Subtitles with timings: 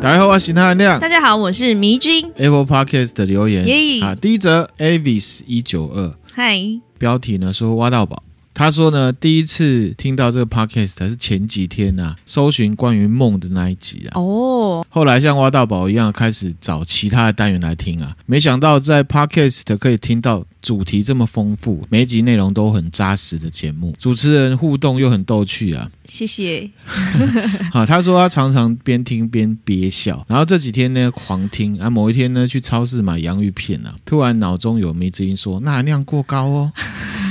[0.00, 1.00] 大家好，我是那含亮。
[1.00, 2.30] 大家好，我是迷君。
[2.36, 3.64] Apple Podcast 的留言
[4.04, 6.56] 啊，第一则 Avis 一九二，嗨，
[6.98, 8.22] 标题呢说挖到宝。
[8.58, 14.18] 他说呢，第一次听到这个 podcast 是前几天、啊，搜寻关于梦的那一集啊。
[14.20, 18.16] 哦，后来像挖到宝一样，开始找其他的单元来听啊。
[18.26, 25.88] 没想到在 podcast 可以听到主题这么丰富，每一集内容都很扎实的节目，主持人互动又很逗趣啊。
[26.08, 26.68] 谢谢。
[27.72, 31.88] 好，他说他常常边听边憋笑，然后这几天呢狂听啊。
[31.88, 36.72] 某一天呢去超市买洋芋片啊，突然脑中有迷之音说：“那含量过高哦。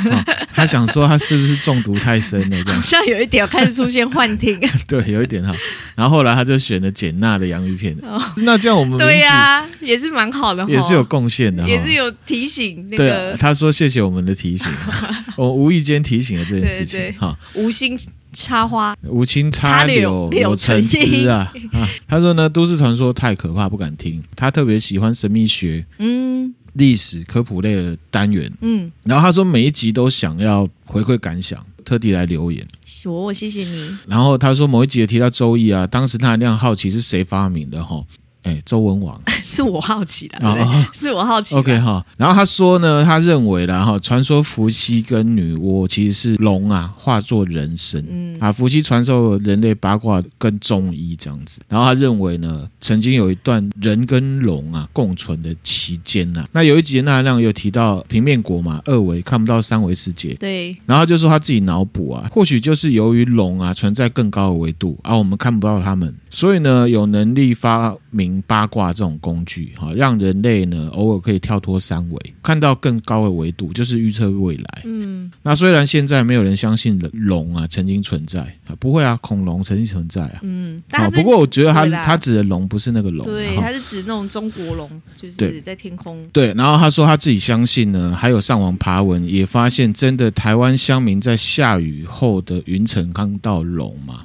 [0.06, 2.64] 哦”他想说他是不是中毒太深了？
[2.64, 4.60] 这样好像有一点开始出现幻听。
[4.88, 5.54] 对，有一点哈。
[5.96, 7.96] 然后后来他就选了简娜的洋芋片。
[8.04, 13.32] 哦，那这样我们对呀、啊，也是蛮好的，也是有贡献的，也是有提醒那个。
[13.32, 14.68] 对，他说谢谢我们的提醒，
[15.38, 17.14] 我无意间提醒了这件事情。
[17.20, 17.98] 哈，无心
[18.34, 21.90] 插花，无心插柳柳成枝啊啊！
[22.08, 24.24] 他说呢，都市传说太可怕，不敢听。
[24.36, 25.86] 他特别喜欢神秘学。
[25.98, 26.54] 嗯。
[26.78, 32.66] 历史科普类的单元，嗯，然后他说每一集都想要回馈感想，特地来留言。
[33.06, 33.98] 我谢谢你。
[34.08, 38.04] 然后他说某一集也提到周易啊，当时他那样好奇是谁发明的哈。
[38.48, 41.54] 哎，周文王 是我好奇的，对哦、是我好奇。
[41.56, 51.60] OK 哈，然后他说呢，他认为啦哈，传说伏羲跟女娲其实是龙啊化作人身，嗯啊，伏羲传授人类八卦跟中医这样子。
[51.68, 56.48] 然后他认为呢，曾经有一段人跟龙啊共存的期间呐。
[56.54, 60.70] 那有一集那含量有提到平面国嘛，二维看不到三维世界，对。
[60.86, 68.37] 然后他就说他自己脑补啊，或许就是由于龙啊存在更高的维度，而、啊、我们看不到他们，所以呢有能力发明。
[68.46, 74.82] 八卦这种工具，哈，让人类呢偶尔可以跳脱三维，看到更高的维度，就是预测未来。
[74.86, 80.40] 嗯，那虽然现在没有人相信龙啊曾经存在啊，不会啊，恐龙曾经存在啊。
[80.44, 86.28] 嗯，但不过我觉得他他指的龙不是那个龙，对，他是指那种中国龙，就是在天空。
[86.32, 94.22] 对，然后他说他自己相信呢，还有上网爬文也发现，真的台湾乡民在下雨后的云层看到龙嘛。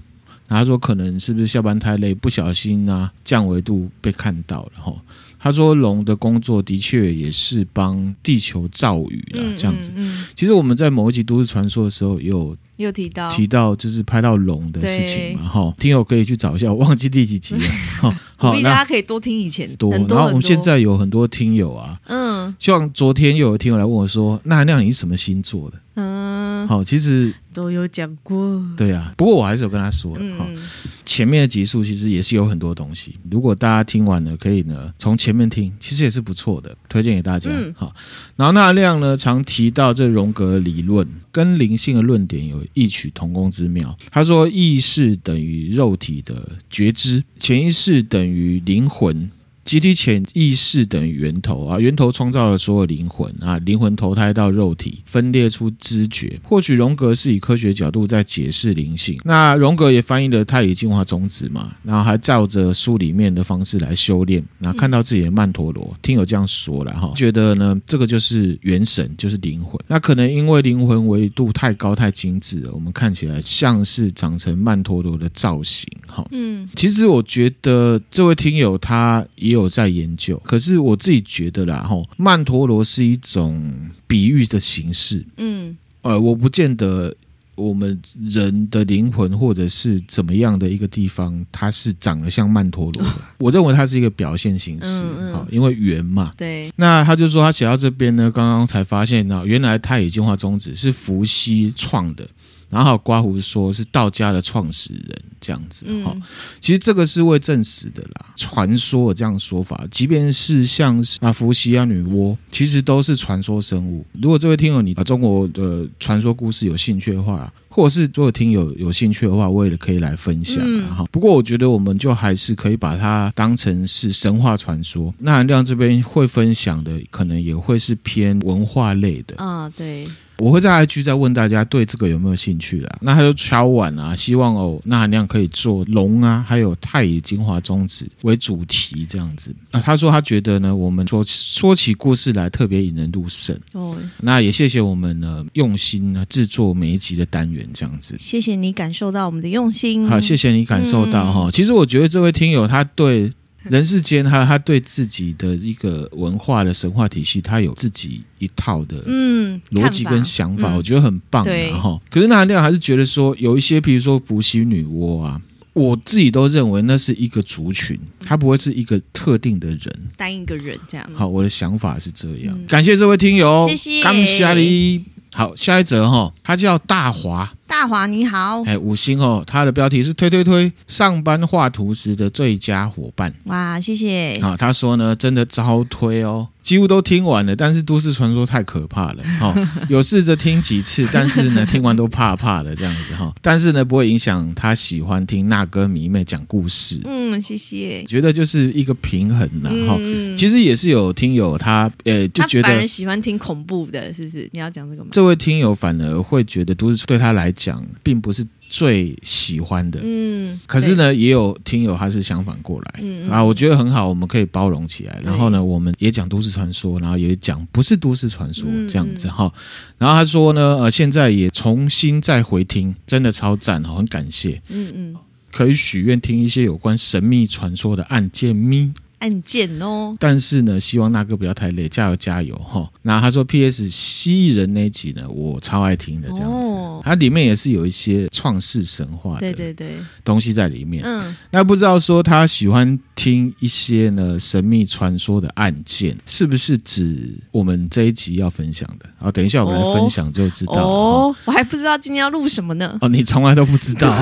[0.52, 4.94] 他说：“可能是不是下班太累，不小心啊降维度被看到了哈。”
[5.38, 9.90] 他说：“龙的工作的确也是帮地球造雨啦，嗯、这样子。
[9.96, 15.48] 嗯嗯、其实我们在某一集都市传说的时候有有提到提到，就是拍到龙的事情嘛。
[15.48, 17.60] 哈对，听友可以去找一下，我忘记第几集了。
[18.00, 18.20] 哈，
[18.50, 19.90] 鼓励大家可以多听以前多。
[19.98, 30.46] 多然后我们现在有很多听友啊，嗯，像昨天又有听友来问我说：‘那亮你是什么星座的？’嗯，好，其实。”都有讲过，对、啊，不过我还是有跟他说的哈。
[30.48, 30.56] 嗯、
[31.04, 37.50] 前面的集数其实也是有很多东西，如果大家听完了，可以呢从前面听，其实也是不错的，推荐给大家。
[37.76, 38.02] 好、嗯，
[38.36, 43.98] 然后那亮呢常提到这荣格理论跟灵性的论点有异曲同工之妙。
[44.10, 49.30] 他说意识等于肉体的觉知，潜意识等于灵魂。
[49.64, 56.38] 集体潜意识等于源头啊，源头创造了所有灵魂啊，灵魂投胎到肉体，分裂出知觉。
[56.42, 65.96] 或许荣格是以科学角度在解释灵性，那荣格也翻译了太乙进化宗旨嘛，然后还照着书里面的方式来修炼，然后看到自己的曼陀罗。
[66.02, 69.80] 听友这样说了哈，觉得呢这个就是元神，就是灵魂。
[69.86, 76.26] 那可能因为灵魂维度太高太精致了，我们看起来像是长成曼陀罗的造型哈。
[76.32, 79.51] 嗯，其实我觉得这位听友他也。
[79.52, 83.62] 也有在研究，可是我自己觉得啦，吼，曼陀罗是一种
[84.06, 87.14] 比喻的形式，嗯，呃，我不见得
[87.54, 96.72] 我们人的灵魂或者是怎么样的一个地方，它是长得像曼陀罗的， 我认为它是一个表现形式，嗯嗯，因为圆嘛，对。
[96.76, 102.26] 那他就说他写到这边呢，刚刚才发现呢，原来太乙进化宗旨是伏羲创的。
[102.72, 106.22] 然后还有刮胡说是道家的创始人这样子哈，嗯、
[106.58, 114.04] 其实这个是未证实的啦，传说有这样说法，即便是像是啊伏羲啊女娲，其实都是传说生物。
[114.20, 120.56] 如果这位听友你啊中国的传说故事有兴趣的话，或者是所有听友有兴趣的话，我也可以来分享
[120.88, 120.96] 哈。
[121.00, 125.12] 嗯、不过我觉得我们就还是可以把它当成是神话传说。
[125.18, 130.06] 那含量这边会分享的，可能也会是偏文化类的啊，对。
[130.38, 132.98] 我会在 IG 再问大家对这个有没有兴趣啦。
[133.00, 139.80] 那他就敲碗啊，希望哦，那含量可以做龙啊，还有太乙精华宗旨为主题这样子啊。
[139.80, 143.96] 他说他觉得呢，我们说说起故事来特别引人入胜哦。
[144.20, 148.16] 那也谢谢我们呢用心呢制作每一集的单元这样子。
[148.18, 150.08] 谢谢你感受到我们的用心。
[150.08, 151.48] 好，谢谢你感受到哈。
[151.48, 153.30] 嗯、其实我觉得这位听友他对。
[153.70, 161.44] 人世间，他他对自己的一个文化的神话体系，他有自己一套的嗯逻辑跟想法，嗯、我觉得很棒。
[161.44, 165.40] 然后，可是那含量还是觉得说，有一些，比如说伏羲女娲啊，
[165.72, 169.80] 我自己都认为那是一个族群，它不会是一个特定的人，
[170.16, 171.08] 单一个人这样。
[171.14, 172.54] 好，我的想法是这样。
[172.58, 174.02] 嗯、感谢这位听友，谢谢。
[174.02, 175.04] 感谢你。
[175.34, 177.50] 好，下一则哈，他叫大华。
[177.72, 183.32] 大华你好，哎，五星哦，他的标题是推推推，上班画图时的最佳伙伴。
[183.46, 184.38] 哇，谢谢。
[184.42, 197.00] 好，他说呢，真的超推哦，几乎都听完了，但是都市传说太可怕了，哈、哦， 有试着听几次，但是呢，听完都怕怕的这样子哈、哦， 但是呢，不会影响他喜欢听那歌迷妹讲故事。
[197.06, 198.04] 嗯，谢谢。
[198.04, 204.46] 觉得就是一个平衡呐，哈、嗯，其实也是有听友他，呃，就觉得反而喜欢听恐怖的，是不是？
[204.52, 205.08] 你要讲这个吗？
[205.10, 207.61] 这位听友反而会觉得都市对他来讲，
[208.02, 208.46] 并不是。
[208.74, 215.20] 最喜欢的，嗯，可是呢，也有听友他是相反过来，嗯啊，我觉得很好，我们可以包容起来。
[215.22, 219.52] 然后呢，我们也讲都市传说，然后也讲不是都市传说这样子哈。
[219.98, 224.62] 然后他说呢，呃，现在也重新再回听，真的超赞哦，很感谢。
[224.68, 225.16] 嗯嗯，
[225.50, 228.90] 可以许愿听一些有关神秘传说的案件咪。
[229.22, 232.90] 案件哦，但是呢，希望那哥不要太累，加油加油哈。
[233.02, 233.88] 那他说，P.S.
[233.88, 241.04] 蜥蜴人那集呢，我超爱听的这样子，哦、它里面也是有一些创世神话的对对对东西在里面。
[241.04, 249.06] 嗯，那不知道说他喜欢听一些呢神秘传说的案件，是不是指我们这一集要分享的？
[249.18, 251.28] 好，等一下我们来分享就知道哦。
[251.28, 252.98] 哦，我还不知道今天要录什么呢。
[253.00, 254.12] 哦，你从来都不知道。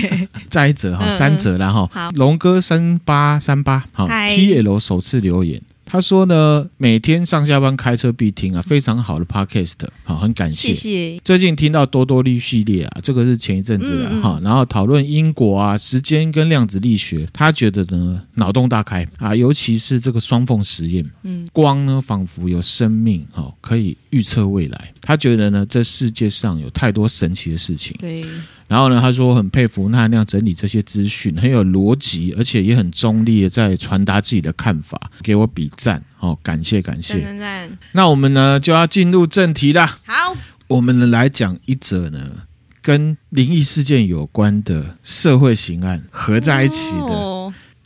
[0.50, 4.06] 再一则哈，三则然后好，龙哥三八三八好。
[4.54, 9.74] L 首次留言，他说呢，每天上下班开车必听啊，非常好的 podcast，
[10.04, 10.72] 好，很感谢。
[10.72, 11.20] 谢谢。
[11.24, 24.92] 最近听到多多力系列啊，这个是前一阵子的哈、嗯，然后讨论因果啊、时间跟量子力学，他觉得呢，脑洞大开啊，尤其是这个双缝实验，嗯，光呢仿佛有生命，哈，可以预测未来。
[25.00, 27.96] 他觉得呢，这世界上有太多神奇的事情。
[27.98, 28.24] 对。
[28.70, 37.14] 然后呢，他说很佩服那那样整理这些资讯，很有逻辑，而且也很中立的在传达自己的看法，给我比赞哦，感谢感谢。
[37.14, 37.78] 赞赞赞。
[37.90, 39.98] 那我们呢就要进入正题啦。
[40.04, 40.36] 好，
[40.68, 42.44] 我们呢来讲一则呢
[42.80, 47.12] 跟灵异事件有关的社会刑案合在一起的。
[47.12, 47.38] 哦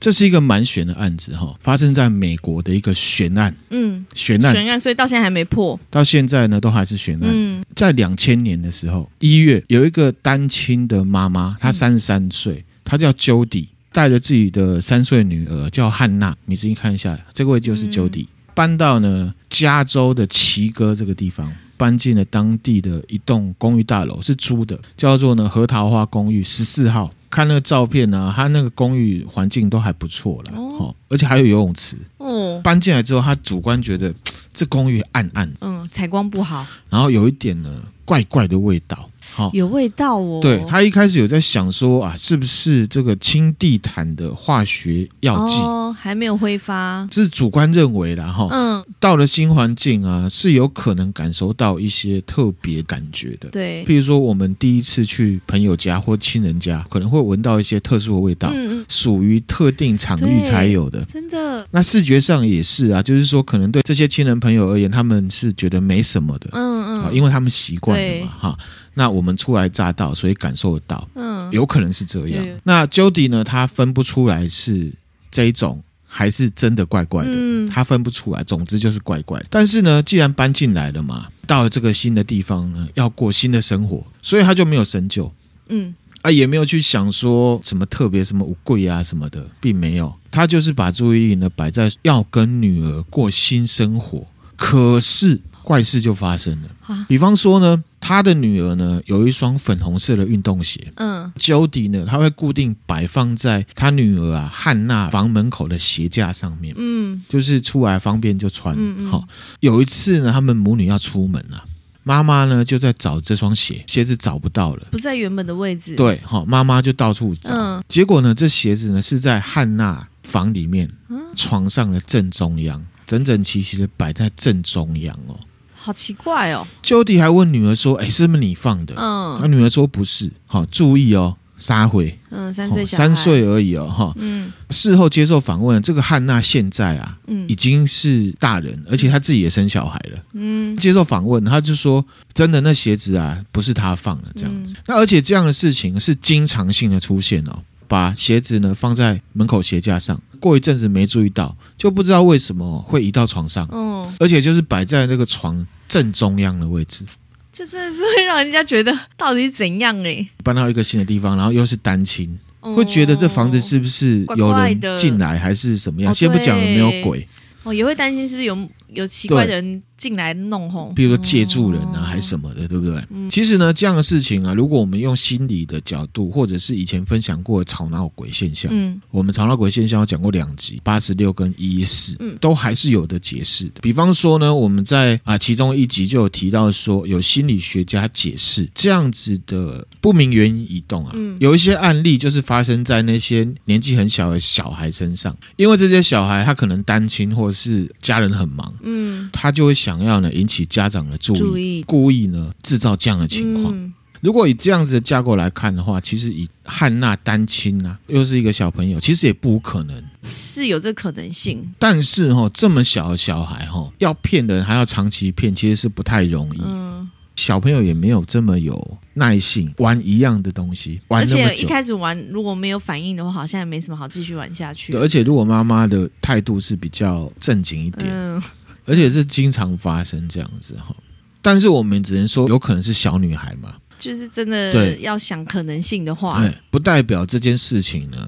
[0.04, 7.30] 这是一个蛮悬的案子哈，发生在美国的一个悬案，嗯，悬案，悬案，所以到现在还没破，到现在呢都还是悬案。
[7.32, 27.10] 嗯，在两千年的时候，一月有一个单亲的妈妈，她三十三岁，她叫 Jody，带着自己的三岁女儿叫汉娜，你自己看一下，这位就是 Jody，搬到呢加州的奇哥这个地方，搬进了当地的一栋公寓大楼，是租的，叫做呢核桃花公寓十四号。
[27.34, 31.96] 看那个照片呢、啊，他那个公寓环境都还不错了，哦，而且还有游泳池。
[32.18, 34.14] 嗯，搬进来之后，他主观觉得
[34.52, 39.10] 这公寓暗暗，嗯，采光不好，然后有一点呢怪怪的味道。
[39.32, 40.40] 好，有味道哦。
[40.42, 45.58] 对，他一开始有在想说啊，是不是这个清地毯的化学药剂？
[45.60, 48.26] 哦，还没有挥发，这是主观认为啦。
[48.26, 48.48] 哈。
[48.50, 53.48] 嗯，到了新环境啊，是有可能感受到一些特别感觉的。
[53.50, 61.04] 对，譬如说我们第一次去朋友家或亲人家，可能会闻到一些特殊的味道，嗯嗯，属于特定场域才有的。
[61.04, 61.66] 真的。
[61.70, 66.50] 那视觉上也是啊，就是说可能对这些亲人朋友而言，他们是觉得没什么的。
[66.52, 68.58] 嗯嗯，因为他们习惯了嘛，哈。
[68.94, 72.46] 那我们初来乍到，所以感受得到，嗯，有可能是这样。
[72.62, 73.42] 那 Jody 呢？
[73.44, 74.92] 他分不出来是
[75.30, 78.42] 这一种还是真的怪怪的，嗯，他分不出来。
[78.44, 79.46] 总之就是怪怪的。
[79.50, 85.30] 但是呢，既然搬进来了嘛，到了这个新的地方呢，要过新的生活，所以他就没有深究，
[85.68, 90.14] 嗯，啊，也没有去想说什么特别什么贵啊什么的，并没有。
[90.30, 94.26] 他就是把注意力呢摆在要跟女儿过新生活。
[94.56, 97.82] 可是怪事就发生了，比方说呢。
[98.06, 100.92] 他的女儿呢，有一双粉红色的运动鞋。
[100.96, 106.74] 嗯，Jody 呢，他会固定摆放在他女儿啊汉娜房门口的鞋架上面。
[106.76, 108.76] 嗯，就是出来方便就穿。
[108.78, 109.26] 嗯，好，
[109.60, 111.64] 有一次呢，他们母女要出门啊，
[112.02, 115.96] 妈妈呢就在找这双鞋，鞋子找不到了，不在原本的位置。
[115.96, 117.54] 对，好，妈妈就到处找。
[117.54, 120.90] 嗯，结果呢，这鞋子呢是在汉娜房里面
[121.34, 125.40] 床上的正中央，整整齐齐的摆在正中央哦。
[125.84, 132.18] 好奇怪哦！Jody 还问女儿说：“哎，是不是你放的？”嗯，那女儿说：“不是。”好，注意哦，撒回。
[132.30, 134.14] 嗯，三岁小三岁而已哦，哈。
[134.16, 140.18] 嗯，事后接受访问，这个汉娜现在啊，嗯，已经是大人，而且她自己也生小孩了。
[140.32, 144.72] 嗯，接受访问，她就说：“真的，那鞋子啊，不是她放的，这样子。
[144.78, 147.58] 嗯”那而且这样的事情是经常性的出现哦。
[147.86, 157.04] 把鞋子呢放在门口鞋架上，过一阵子没注意到，就不知道为什么会移到床上，嗯，而且就是摆在那个床正中央的位置，
[157.52, 160.26] 这真的是会让人家觉得到底是怎样哎？
[160.42, 166.12] 搬到一个新的地方，然后又是单亲，会觉得这房子是不是有人进来，还是什么样？
[166.12, 167.26] 先不讲有没有鬼，
[167.62, 168.56] 哦，也会担心是不是有
[168.94, 169.82] 有奇怪的人。
[169.96, 173.00] 进来弄吼，比如说借助人啊，还是什么的，对不对？
[173.10, 183.80] 嗯，其实呢，这样的事情啊，如果我们用心理的角度，或者是以前分享过的吵闹鬼现象，嗯，我们吵闹鬼现象我讲过两集，八十六跟一一四，嗯，都还是有的解释的。
[183.82, 200.04] 比方说呢，我们在啊其中一集就有提到说，有心理学家解释这样子的不明原因移动啊，嗯，有一些案例就是发生在那些年纪很小的小孩身上，因为这些小孩他可能单亲或者是家人很忙，嗯，他就会想。
[200.04, 203.74] 要呢引起家长的注意，注意故意呢制造这样的情况。
[203.74, 211.72] 嗯、如果以这样子的架构来看的话，其实以汉娜单亲啊，又是一个小朋友，其实也不可能，是有这可能性。
[211.78, 216.60] 但是哈、哦，这么小的小孩哈、哦，要骗人还要长期骗，其实是不太容易。
[216.62, 221.00] 嗯，小朋友也没有这么有耐性玩一样的东西。
[221.08, 224.92] 而且一开始玩如果没有反应的话，好像也没什么好继续玩下去。
[224.94, 228.06] 而且如果妈妈的态度是比较正经一点。
[228.12, 228.42] 嗯
[228.84, 230.94] 而且是经常发生这样子哈，
[231.40, 238.18] 但是我们只能说有可能是小女孩嘛，就是真的对要想可能性的话，对，不代表这件事情呢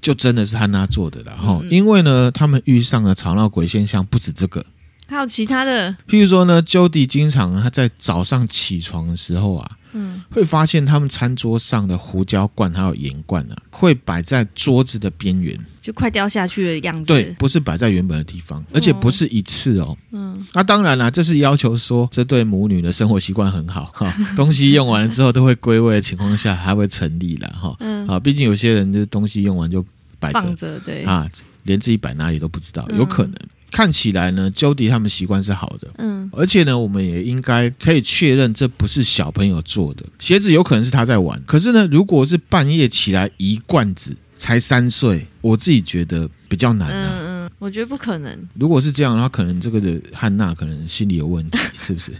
[0.00, 4.64] 就真的是汉娜做的了哈，嗯嗯，因为呢他们遇上了吵闹鬼现象不止这个。
[5.06, 17.04] 还有其他的，譬如说呢，Jody 经常他在早上起床的时候啊，嗯，会发现他们餐桌上的胡椒罐还有盐罐啊，会摆在桌子的边缘，就快掉下去的样子。
[17.04, 19.96] 对，不是摆在原本的地方，而且不是一次哦。
[20.12, 27.74] 嗯，那当然了，这是要求说这对母女的生活习惯很好哈， 东西用完了之后都会归位的情况下，还会成立了哈。
[27.80, 29.84] 嗯，啊，毕竟有些人就是东西用完就
[30.18, 31.28] 摆着，放着，对啊，
[31.62, 33.34] 连自己摆哪里都不知道，有可能。
[33.74, 41.42] 看起来呢，Jody 他们习惯是好的，嗯，而且呢，我们也应该可以确认这不是小朋友做的鞋子，有可能是他在玩。
[41.44, 47.18] 可是呢，如果是半夜起来一罐子，才三岁，我自己觉得比较难啊。
[47.18, 48.38] 嗯嗯，我觉得不可能。
[48.54, 52.12] 如果是这样的话，可能这个的汉娜可能心理有问题，是不是？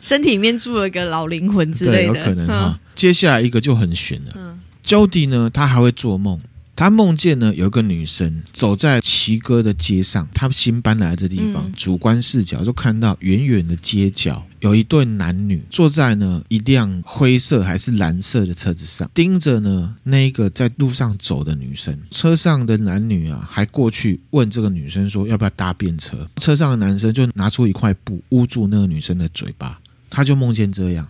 [0.00, 2.80] 身体里面住了一个老灵魂之类的，有可能哈。
[2.94, 4.32] 接下来一个就很悬了。
[4.36, 6.40] 嗯，Jody 呢，他还会做梦。
[6.78, 21.98] 他梦见呢，有一个女生走在奇哥的街上，他新搬来的这地方，嗯、主观视角就看到远远的街角有一对男女坐在呢一辆灰色还是蓝色的车子上，盯着呢那个在路上走的女生。
[22.12, 26.30] 车上的男女啊，还过去问这个女生说要不要搭便车。
[26.36, 31.08] 车上的男生就拿出一块布捂住那个女生的嘴巴，他就梦见这样。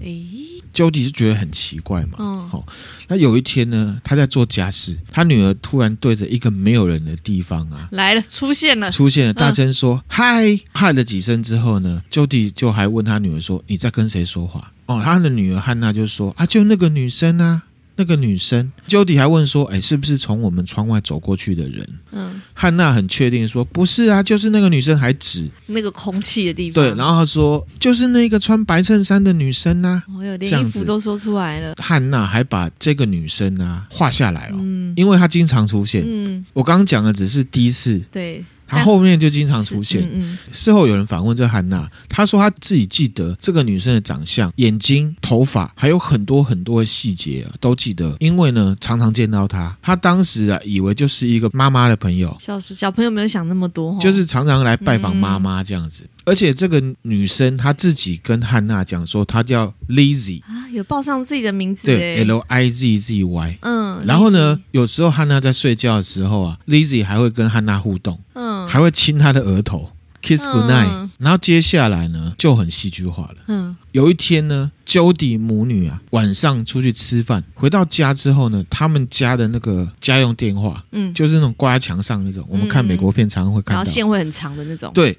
[0.00, 2.18] 诶，Jody 是觉得很奇怪嘛？
[2.20, 2.64] 嗯，好，
[3.08, 17.64] 那有一天呢，他在做家事，他女儿突然对着一个没有人的地方啊来了，出现了，出现了，大声说嗨，喊了几声之后呢，Jody 就还问他女儿说：“你在跟谁说话？”哦，他的女儿汉娜就说：“啊，就那个女生啊。”
[17.98, 26.74] 那个女生，Jody 还问说：“哎，是不是从我们窗外走过去的人？”嗯，汉娜很确定说：“不是啊，就是那个女生。”还指那个空气的地方。
[26.74, 31.74] 对，然后她说：“就是那个穿白衬衫的女生啊。”哦，有连衣服都说出来了。
[31.76, 36.04] 汉娜还把这个女生啊画下来哦，嗯，因为她经常出现。
[36.06, 38.00] 嗯，我刚刚讲的只是第一次。
[38.12, 38.44] 对。
[38.68, 40.02] 他后面就经常出现。
[40.02, 48.14] 嗯嗯、事后有人访问这汉娜，她说她自己记得这个女生的长相、眼睛、头发，还有很多很多的细节啊，都记得。
[48.20, 52.36] 因为呢，常常见到她，她当时啊，以为就是一个妈妈的朋友。
[52.38, 56.04] 小时小朋友没有想那么多，就是常常来拜访妈妈这样子。
[56.04, 63.58] 嗯而且这个女生她自己跟汉娜讲说，她叫 Lizzy 啊，有报上自己的名字，对，L I Z Z Y。
[63.62, 69.90] 嗯，然后呢，有时候汉娜在睡觉的时候啊，Lizzy 还会跟汉娜互动，嗯，还会亲他的额头
[70.22, 70.88] ，kiss good night。
[70.88, 73.34] 嗯，然后接下来呢，就很戏剧化了。
[73.48, 85.18] 嗯，有一天呢，Jody 母女啊，晚上出去吃饭，回到家之后呢，他们家的那个家用电话，嗯，就是那种挂在墙上那种，我们看美国片常常会看到，然后线会很长的那种，对。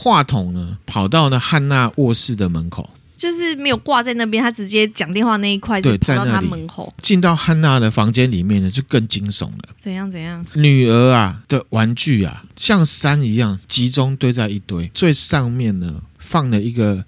[0.00, 2.88] 话筒呢，跑到呢汉娜卧室的门口，
[3.18, 9.68] 就是没有挂在那边，他直接讲电话那一块，对，跑到他门口，进到汉娜的房间里面呢，就更惊悚了。
[9.80, 10.46] 怎样怎样？
[10.54, 17.04] 女儿啊的玩具啊，像山一样集中堆在一堆，最上面呢放了一个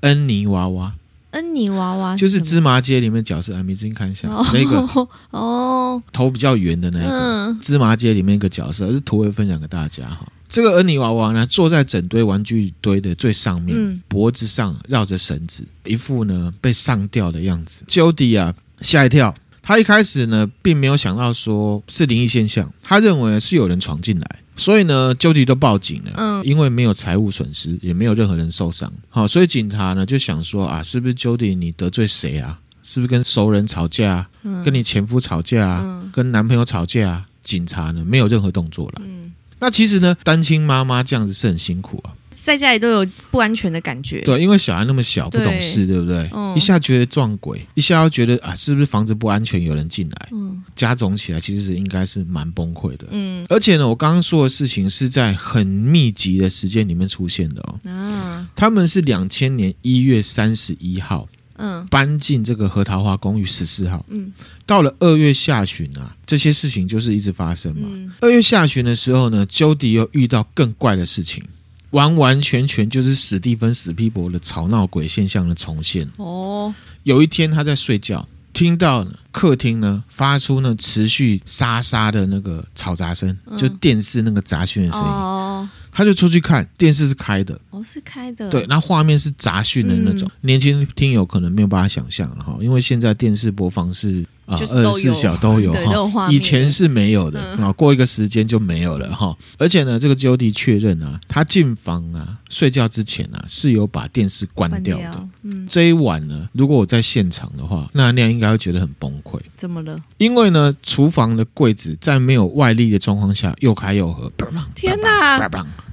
[0.00, 0.94] 恩妮娃娃。
[1.32, 10.26] 恩妮娃娃就是芝麻街里面角色，啊，明子看一下那个哦，头比较圆的那个、嗯、芝麻街里面一个角色，是图文分享给大家哈。
[10.50, 17.84] 这个恩妮娃娃呢，坐在整堆玩具堆的最上面，嗯、脖子上绕着绳子，一副呢被上吊的样子。
[17.86, 26.10] Jody 啊，吓一跳，他一开始呢，并没有想到说是灵异现象，他认为是有人闯进来，所以呢，Jody 都报警了。
[26.16, 28.92] 嗯，因为没有财物损失，也没有任何人受伤。
[29.08, 32.58] 好，所以警察呢就想说啊，是不是 Jody 你得罪谁啊？
[32.82, 34.26] 是不是跟熟人吵架？
[34.42, 35.80] 嗯、跟你前夫吵架？
[35.80, 37.24] 嗯、跟男朋友吵架？
[37.42, 38.04] 警察呢？
[38.04, 39.02] 没有任何动作了。
[39.04, 42.14] 嗯，那其实呢，单亲妈妈这样子是很辛苦啊。
[42.42, 46.30] 在家里都有不安全的感觉，对，因为小孩那么小，不懂事，对，对不对？
[46.32, 50.28] 嗯、一下觉得撞鬼，一下又觉得啊，是不是房子不安全，有人进来？
[50.32, 53.08] 嗯，加总起来，其实是应该是蛮崩溃的。
[53.10, 57.90] 嗯，而且呢，我刚刚说的事情是在很密集的时间里面出现的哦。
[57.90, 61.28] 啊，他们是两千年一月三十一号，
[61.60, 64.32] 嗯，搬进这个核桃花公寓十四号，嗯，
[64.66, 67.86] 到了二月下旬啊，这些事情就是一直发生嘛。
[67.90, 71.44] 嗯、二月下旬的时候呢，Jody 又遇到更怪的事情。
[71.90, 76.72] 完完全全就是史蒂芬史皮伯的吵闹鬼现象的重现哦。
[77.02, 85.06] 有一天他在睡觉，听到客厅呢发出那持续沙沙的那个嘈杂声，嗯、就电视那个杂讯的声音。
[85.06, 87.60] 哦，他就出去看，电视是开的。
[87.70, 88.48] 哦，是开的。
[88.50, 90.28] 对，那画面是杂讯的那种。
[90.28, 94.24] 嗯、年轻听友可能没有办法想象了哈，因为现在电视播放是。
[94.46, 95.72] 啊，二十四小都有
[96.08, 99.36] 哈，以前是没有的啊，嗯、过一个时间就没有了哈。
[99.58, 105.02] 而且呢，这个 Jody 确认啊，他进房啊睡觉之前啊是有把电视关掉的。
[105.02, 109.38] 掉嗯，这一晚呢，如果我在现场的话，那那样应该会觉得很崩溃。
[109.56, 110.00] 怎么了？
[110.18, 114.30] 因为呢，厨房的柜子在没有外力的状况下又开又合。
[114.74, 115.48] 天哪！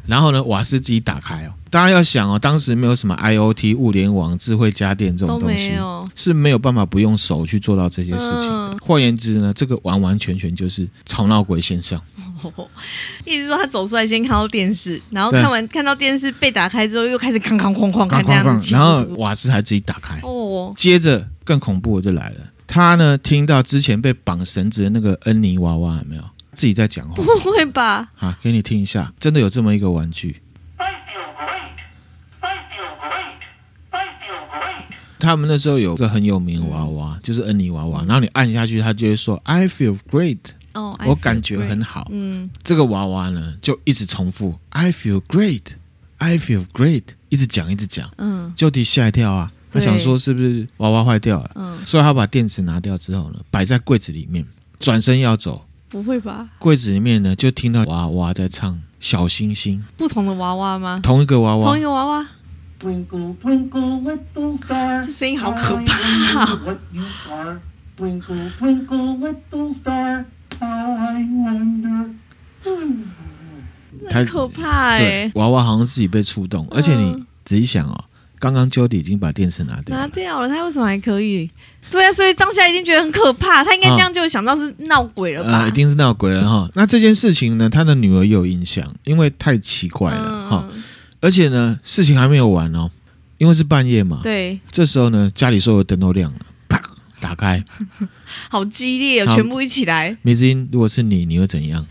[0.07, 1.53] 然后呢，瓦斯自己打开哦。
[1.69, 5.73] 大家要想哦，当时没有什么 IoT 物联网、智慧家电这种东西，
[6.15, 8.73] 是没有办法不用手去做到这些事情的。
[8.73, 12.01] 嗯、换言之呢，这个完完全全就是吵闹鬼现象。
[12.41, 12.67] 哦、
[13.25, 20.19] 意思说他走出来先看到电视，然后看完看到电视被打开之后，又开始哐哐哐哐，哐这样子，然后瓦斯还自己打开。
[20.23, 22.35] 哦，接着更恐怖的就来了，
[22.65, 26.23] 他呢听到之前被绑绳子的那个恩妮娃娃有没有？
[26.57, 27.15] 自己在讲话？
[27.15, 28.09] 不会吧？
[28.17, 30.41] 啊，给你听一下，真的有这么一个玩具。
[35.19, 40.37] 他们那时候有个很有名的娃娃，嗯、就是恩妮娃娃，然后你按下去，他就会说 “I feel great”，
[40.73, 42.07] 哦，我感觉很好。
[42.11, 48.11] 嗯，这个娃娃呢，就一直重复 “I feel great”，“I feel great”，一直讲，一直讲。
[48.17, 51.51] 嗯，Jody 吓一跳啊，他想说是不是娃娃坏掉了？
[51.55, 54.45] 嗯，所以他把电池拿掉之后呢，摆在柜子里面，
[54.79, 55.66] 转身要走。
[55.89, 56.49] 不会吧？
[56.59, 59.79] 柜子里面呢，就听到娃娃在唱《小星星》。
[59.95, 60.99] 不同的娃娃吗？
[61.01, 62.27] 同一个娃娃，同一个娃娃。
[62.79, 62.89] 这
[65.11, 66.59] 声音好可怕啊。
[74.09, 74.99] 太可怕哎！
[74.99, 78.03] 对，娃娃好像自己被触动，而且你仔细想哦。
[78.39, 81.49] 刚刚 Jody 已经把电视拿掉了，拿掉了，他为什么还可以？
[81.89, 83.63] 对啊，所以当下一定觉得很可怕。
[83.63, 85.61] 他应该这样就想到是闹鬼了吧？
[85.61, 86.69] 呃、一定是闹鬼了哈。
[86.75, 90.69] 那这件事情呢，他的女儿也有印象，因为太奇怪了哈。
[90.71, 90.83] 嗯、
[91.21, 92.91] 而且呢，事情还没有完哦，
[93.37, 94.19] 因为是半夜嘛。
[94.21, 96.81] 对，这时候呢，家里所有灯都亮了，啪，
[97.21, 97.63] 打开，
[98.49, 100.17] 好激烈哦，全部一起来。
[100.21, 101.85] 梅子英，如果是你，你会怎样？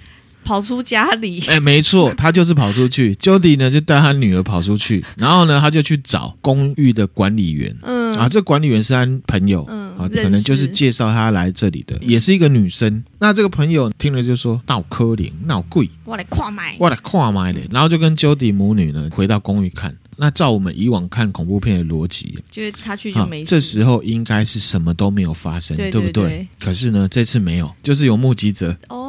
[0.46, 3.12] 跑出家里，哎，没错，他就是跑出去。
[3.16, 7.76] Jody 呢，就带他女儿跑出去，然后呢，他就去找公寓的管理员。
[7.82, 13.04] 嗯，啊，这管理员是他朋友，嗯，啊，可能就是介绍他来这里的，也是一个女生。
[13.18, 19.96] 那这个朋友听了就说：“闹柯林，闹贵，我来跨买，我来跨买的。”然后就跟 Jody 母女呢回到公寓看。
[20.18, 26.46] 那照我们以往看恐怖片的逻辑，就是他去就没事，这时候应该是什么都没有发生，对不对？
[26.59, 29.06] 可是呢，这次没有，就是有目击者哦。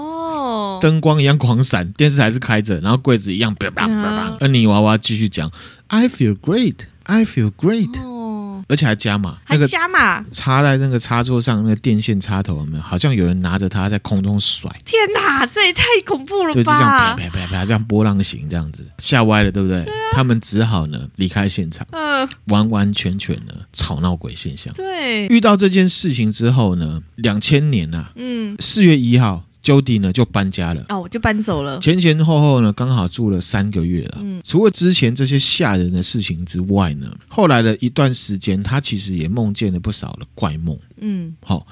[0.82, 4.38] 灯光一样狂闪，电视还是开着，然后柜子一样，叭叭叭叭。
[4.40, 5.52] 恩妮娃娃继续讲
[5.88, 12.84] ：“I feel great, I feel great。”哦，而且还加码，还加码，插在那个插座上那个电线插头有没有？
[12.84, 14.70] 好像有人拿着它在空中甩。
[14.84, 16.54] 天哪，这也太恐怖了吧！
[16.54, 19.84] 对，就这样啪啪啪啪，这样波浪形这样子，吓歪了，对不对？
[19.86, 21.88] 对啊，他们只好呢离开现场。
[21.92, 24.74] 嗯，呃，完完全全的吵闹鬼现象。
[24.74, 29.44] 对，遇到这件事情之后呢，两千年呐，嗯，四月一号。
[29.68, 31.78] Jody 呢就搬家了哦，我就搬走了。
[31.80, 34.20] 前前后后呢刚好住了三个月了。
[34.22, 40.80] 嗯，除了之前这些吓人的事情之外呢，后来的一段时间，他其实也梦见了不少的怪梦。
[41.02, 41.68] 嗯，好、哦，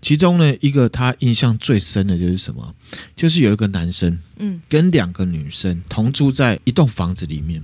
[0.00, 2.72] 其中呢一个他印象最深的就是什么？
[3.16, 7.60] 就是有一个男生，嗯，跟两个女生同住在一栋房子里面。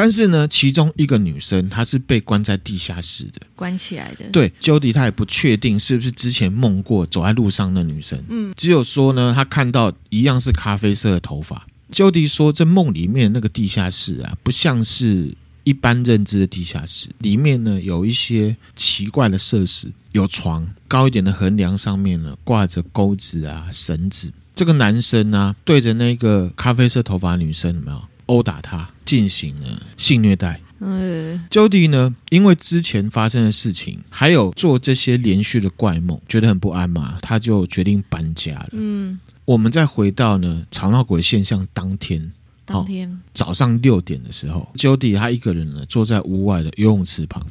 [0.00, 4.28] 但是呢，其中一个女生她是被关在地下室的，关起来的。
[4.30, 11.66] 对，Jody 她也不确定是不是之前梦过走在路上的女生，嗯，只有说呢，她看到一样是咖啡色的头发。
[11.90, 15.34] Jody 说，这梦里面那个地下室啊，不像是
[15.64, 24.30] 一般认知的地下室，里面呢有一些奇怪的设施，有床，高一点的横梁上面呢挂着钩子啊、绳子。
[24.54, 28.02] 这个男生呢、啊，对着那个咖啡色头发的女生有没有？
[28.28, 30.60] 殴打他，进行了性虐待。
[30.80, 38.68] 嗯，Jody 呢，因为之前发生的事情，还有做这些连续的怪梦，觉得很不安嘛，他就决定搬家了。
[38.72, 42.30] 嗯，我们再回到呢吵闹鬼现象当天，
[42.64, 47.44] 当天早上六点的时候，Jody 他一个人呢坐在屋外的游泳池旁。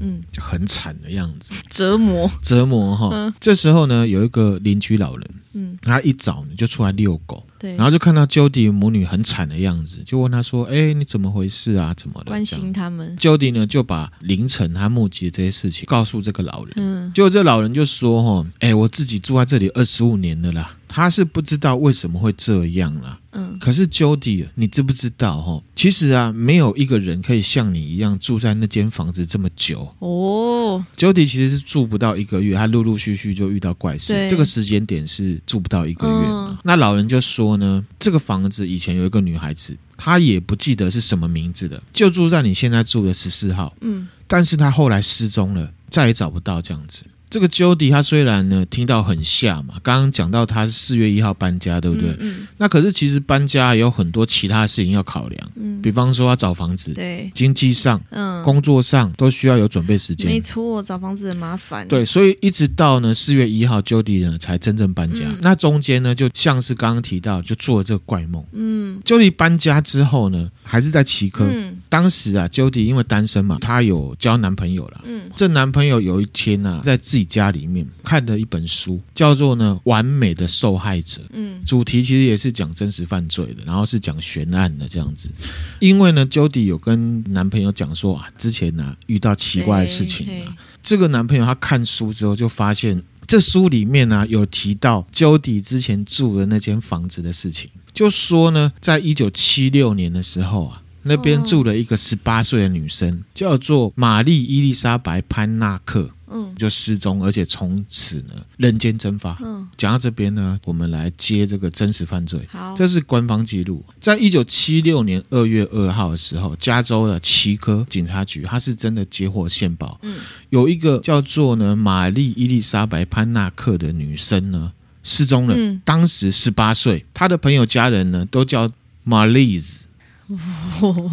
[0.00, 3.10] 嗯，很惨的样子，折磨折磨哈。
[3.12, 11.92] 嗯、这时候呢，有一个邻居老人，嗯，他一早呢就出来遛狗，对，然后就看到 Jody 母女很惨的样子，就问他说：“哎，你怎么回事啊？
[11.94, 13.16] 怎么了？”关心他们。
[13.18, 25.62] Jody 呢就把凌晨他目击的这些事情告诉这个老人，嗯，结果这老人就说：“哈，哎，我自己住在这里二十五年了啦。”他是不知道为什么会这样啦，嗯，可是 Jody，你知不知道哈？
[25.76, 30.82] 其实啊，没有一个人可以像你一样住在那间房子这么久哦。
[30.96, 34.26] Jody 其实是住不到一个月，他陆陆续续就遇到怪事。
[34.30, 36.50] 这个时间点是住不到一个月嘛。
[36.50, 47.02] 嗯、那老人就说呢，这个房子以前有一个女孩子，她也不记得是什么名字的，就住在你现在住的十四号，嗯，但是她后来失踪了，再也找不到这样子。
[47.30, 52.10] 这个 Jody 他虽然呢听到很吓嘛，刚刚讲到他是四月一号搬家，对不对？
[52.10, 52.18] 嗯。
[52.20, 60.30] 嗯，那可是其实搬家也有很多其他的事情要考量，嗯，比方说要找房子，对，经济上，嗯，工作上都需要有准备时间。
[60.30, 61.86] 没错，找房子很麻烦。
[61.88, 65.26] 对，所以一直到呢四月一号，Jody 呢才真正搬家。
[65.26, 68.44] 嗯、那中间呢，就像是刚刚提到，就做了这个怪梦。
[68.52, 71.44] 嗯，Jody 搬家之后呢，还是在奇科。
[71.50, 75.00] 嗯，当时啊，Jody 因为单身嘛，她有交男朋友了。
[75.04, 77.86] 嗯，这男朋友有一天呢、啊，在自己家里面。
[78.02, 85.30] 看的一本书叫做呢《完美的受害者》，嗯，主题其实也是讲真实犯罪的，然后是讲悬案的这样子。
[85.78, 90.56] 因为呢，Jody 有跟男朋友讲说啊，之前呢、啊、遇到奇怪的事情啊。
[90.82, 106.10] 这个男朋友他看书之后就发现，这书里面呢、啊、有提到 Jody 之前住的那间房子的事情，就说呢，在一九七六年的时候啊，那边住了一个十八岁的女生，叫做玛丽伊丽莎白潘纳克。
[106.30, 109.38] 嗯，就失踪，而且从此呢人间蒸发。
[109.42, 112.46] 嗯，讲到这边呢，我们来接这个真实犯罪。
[112.50, 120.18] 好，这是官方记录，在一九七六年二月二号的时候，加州的奇科警察局，他是真的接获线报，嗯，
[120.50, 124.70] 有一个叫做呢玛丽伊丽莎白潘纳克的女生呢
[125.02, 128.70] 失踪了，嗯，当时十八岁，她的朋友家人呢都叫
[129.02, 129.86] 玛丽兹，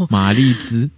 [0.10, 0.89] 玛丽兹。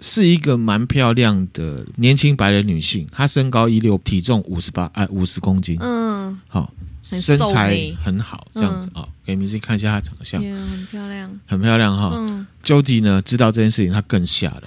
[0.00, 5.76] 是一个蛮漂亮的年轻白人女性，她身高一六，体重五十八，哎，五十公斤。
[5.80, 6.72] 嗯，好，
[7.10, 12.12] 很身材很好，这样子啊、嗯哦，给明星看一下她长相，很漂亮，很漂亮哈。
[12.14, 14.62] 嗯，Jody 呢知道这件事情，她更吓了。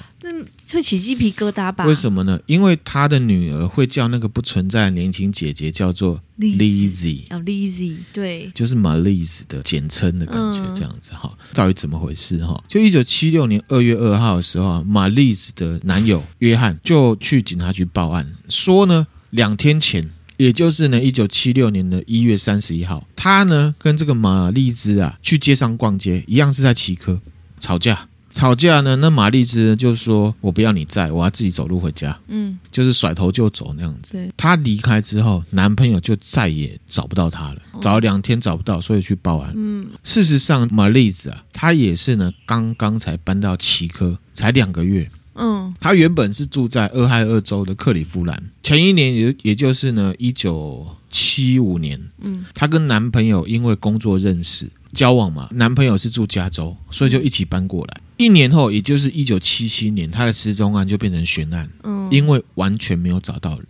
[0.76, 1.86] 会起鸡皮疙瘩吧？
[1.86, 2.40] 为什么呢？
[2.46, 11.32] 因为他的女儿会叫那个不存在的年轻姐姐叫做 Lizzie，哦，Lizzie，对，就是 Marlize 的简称的感觉，嗯、这样子哈。
[11.54, 12.64] 到底怎么回事哈？
[12.68, 27.20] 就一九七六年二月二号的时候，Marlize 的男友约翰就去警察局报案，说呢，两天前，也就是呢一九七六年的一月三十一号，他呢跟这个玛丽兹啊去街上逛街，一样是在奇科
[27.60, 28.08] 吵架。
[28.34, 28.96] 吵架呢？
[28.96, 34.32] 那玛丽兹就说：“我不要你在，我要自己走路回家。”嗯，就是甩头就走那样子。
[34.36, 39.54] 她离开之后，男朋友就再也找不到她了，哦、找了两天找不到，所以去报案。
[39.56, 45.10] 嗯，事实上，玛丽兹啊，她也是呢，刚刚才搬到奇科，才两个月。
[45.36, 52.00] 嗯，她原本是住在俄亥俄州的克里夫兰，前一年也也就是呢，一九七五年。
[52.20, 54.70] 嗯，她跟男朋友因为工作认识。
[54.94, 58.02] 交往嘛，男朋友是住加州，所以就一起搬过来。
[58.18, 63.66] 一年后，也就是一九七七年，她的失踪案就变成悬案，嗯，因为完全没有找到人。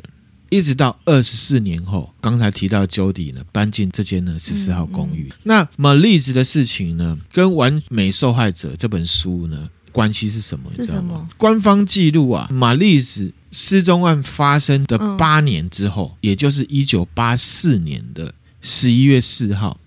[0.49, 5.27] 一直到二十四年后，刚才提到 Jody 呢，搬进这间呢十四号公寓。
[5.29, 10.71] 嗯嗯、那 Marlize 的事情呢，跟《完美受害者》这本书呢，关系是什么？
[10.77, 11.27] 你知道吗？
[11.37, 19.79] 官方记录啊，Marlize 失踪案发生的八年之后，嗯、也就是一九八四年的十一月四号。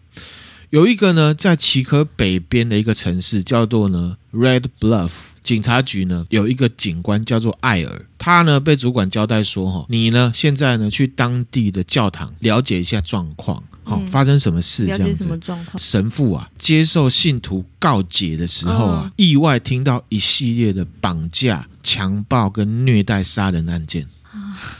[0.70, 5.10] 有一个呢，在奇科北边的一个城市叫做呢 Red Bluff，
[5.44, 14.86] 警察局呢有一个警官叫做艾尔，他呢被主管交代说，哈，你呢现在呢去当地的教堂了解一下状况，好、嗯，发生什么事？
[14.86, 15.04] 这样子。
[15.04, 15.78] 了解什么状况？
[15.78, 24.08] 神父啊，接受信徒告解的时候啊，嗯、意外听到一系列的绑架、强暴跟虐待杀人案件。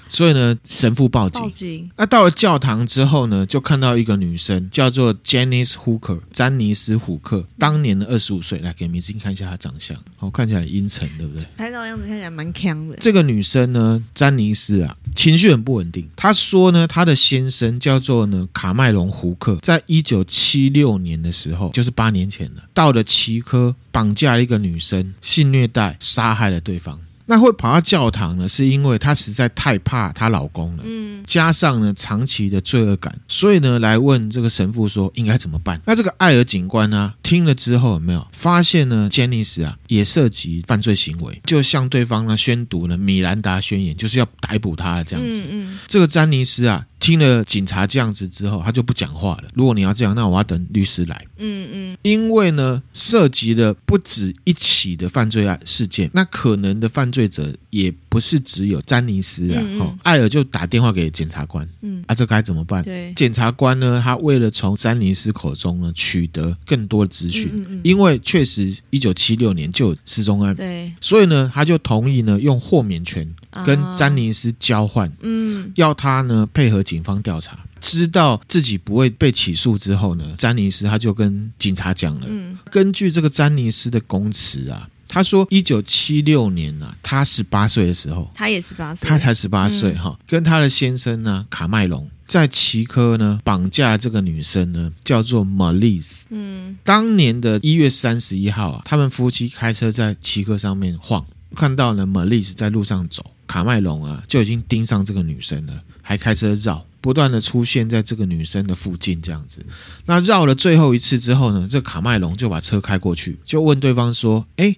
[0.08, 1.42] 所以呢，神父报警。
[1.42, 1.90] 报警。
[1.96, 8.54] 那到了教堂之后呢，就看到一个女生叫做 Janice Hooker，詹妮斯·虎克，当年的二十五岁。
[8.64, 11.44] 来给明星看一下她长相，哦，看起来很阴沉，对不对？
[11.56, 12.96] 拍照样子看起来蛮强的。
[12.96, 16.08] 这个女生呢，詹妮斯啊，情绪很不稳定。
[16.16, 26.98] 她说呢，她的先生叫做呢卡麦隆·胡克，在一九七六年的时候，就是八年前了，到了奇科绑架了一个女生，性虐待，杀害了对方。
[27.26, 35.80] 那会跑到教堂呢，是因为她实在太怕她老公了，嗯，加上呢长期的罪恶感，所以呢来问这个神父说应该怎么办。
[35.86, 39.08] 那这个艾尔警官呢听了之后有没有发现呢？
[39.10, 45.40] 詹尼斯啊也涉及犯罪行为，就向对方呢宣读了米兰达宣言，就是要逮捕他这样子。
[45.42, 46.86] 嗯嗯，这个詹尼斯啊。
[47.00, 49.50] 听了警察这样子之后，他就不讲话了。
[49.52, 51.26] 如果你要这样，那我要等律师来。
[51.36, 59.60] 嗯嗯，因为呢，涉及的不止一起的犯罪案事件，那可能的犯罪者也不是只有詹尼斯啊。
[59.62, 61.66] 嗯嗯哦，艾尔就打电话给检察官。
[61.82, 62.82] 嗯，啊，这该怎么办？
[62.82, 73.32] 对，检察官呢，他为了从詹尼斯口中呢取得更多的资讯，因为确实一九七六年就有失踪案，对，所以呢，他就同意呢用豁免权
[73.64, 75.10] 跟詹尼斯交换。
[75.20, 82.26] 嗯，要他呢配合警方调查，知道自己不会被起诉之后呢，詹尼斯他就跟警察讲了。
[82.28, 96.24] 嗯，根据这个詹尼斯的供词啊，他说一九七六年呢、啊，他十八岁的时候，他也十八岁，他才十八岁哈，跟他的先生呢卡麦隆在奇科呢绑架这个女生呢，叫做 Melise。
[96.30, 101.24] 嗯，当年的一月三十一号啊，他们夫妻开车在奇科上面晃，
[101.54, 103.30] 看到呢 Melise 在路上走。
[103.46, 109.64] 卡麦隆啊，就已经盯上这个女生了，还开车绕，不断的出现在这个女生的附近，这样子。
[110.06, 114.74] 那绕了最后一次之后呢，这卡麦隆就把车开过去，就问对方说：“哎，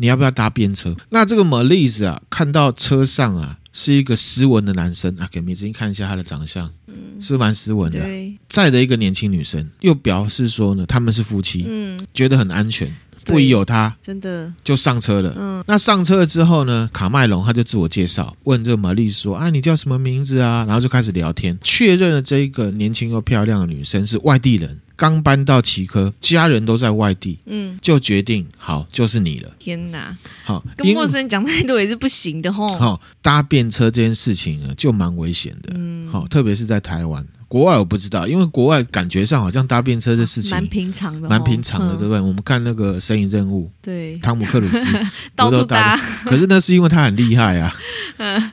[0.00, 12.92] 你要不要搭便车？”那这个 Melise 啊，看到车上啊是一个斯文的男生啊，给明星看一下他的长相，嗯，是蛮斯文的，对，载的一个年轻女生，又表示说呢，他们是夫妻，嗯，觉得很安全。
[13.30, 15.32] 不疑有他，真的就上车了。
[15.36, 27.38] 嗯，那上车了之后呢，卡麦隆他就自我介绍，问这个玛丽说：“啊，你叫什么名字啊？”然后就开始聊天，确认了这一个年轻又漂亮的女生是外地人，刚搬到奇科，家人都在外地。
[27.46, 29.50] 嗯，就决定好就是你了。
[29.58, 32.66] 天哪，好跟陌生人讲太多也是不行的吼。
[32.78, 35.72] 好，搭便车这件事情呢，就蛮危险的。
[35.76, 37.26] 嗯，好，特别是在台湾。
[37.50, 42.20] 国外我不知道，因为国外感觉上好像搭便车这事情蛮平常的，蛮平常的，对不对？
[42.20, 44.86] 我们看那个《神隐任务》，对，汤姆克鲁斯
[45.34, 47.74] 到处搭，可是那是因为他很厉害啊，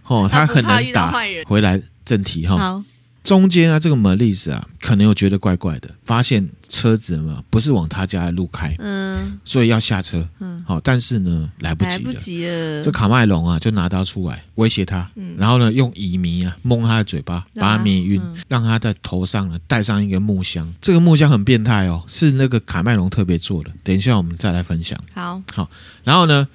[0.07, 1.13] 哦，他很难打。
[1.45, 2.83] 回来正题哈。
[3.27, 12.81] 中间啊，这个 Melise 啊，可能又觉得怪怪的，发现车子嘛不是往他家的路开，嗯，所以要下车，嗯，好，但是呢，来不及了，来不及了。
[12.81, 20.73] 这卡麦隆啊，就拿刀出来威胁他，嗯，然后呢，用乙醚啊蒙他的嘴巴，把他迷晕，嗯，让他在头上呢戴上一个木箱。
[20.79, 23.69] 这个木箱很变态哦，是那个卡麦隆特别做的。
[23.83, 24.97] 等一下我们再来分享。
[25.13, 25.69] 好，好，
[26.05, 26.47] 然后呢，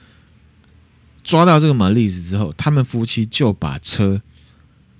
[1.22, 4.22] 抓到这个 Melise 之后，他们夫妻就把车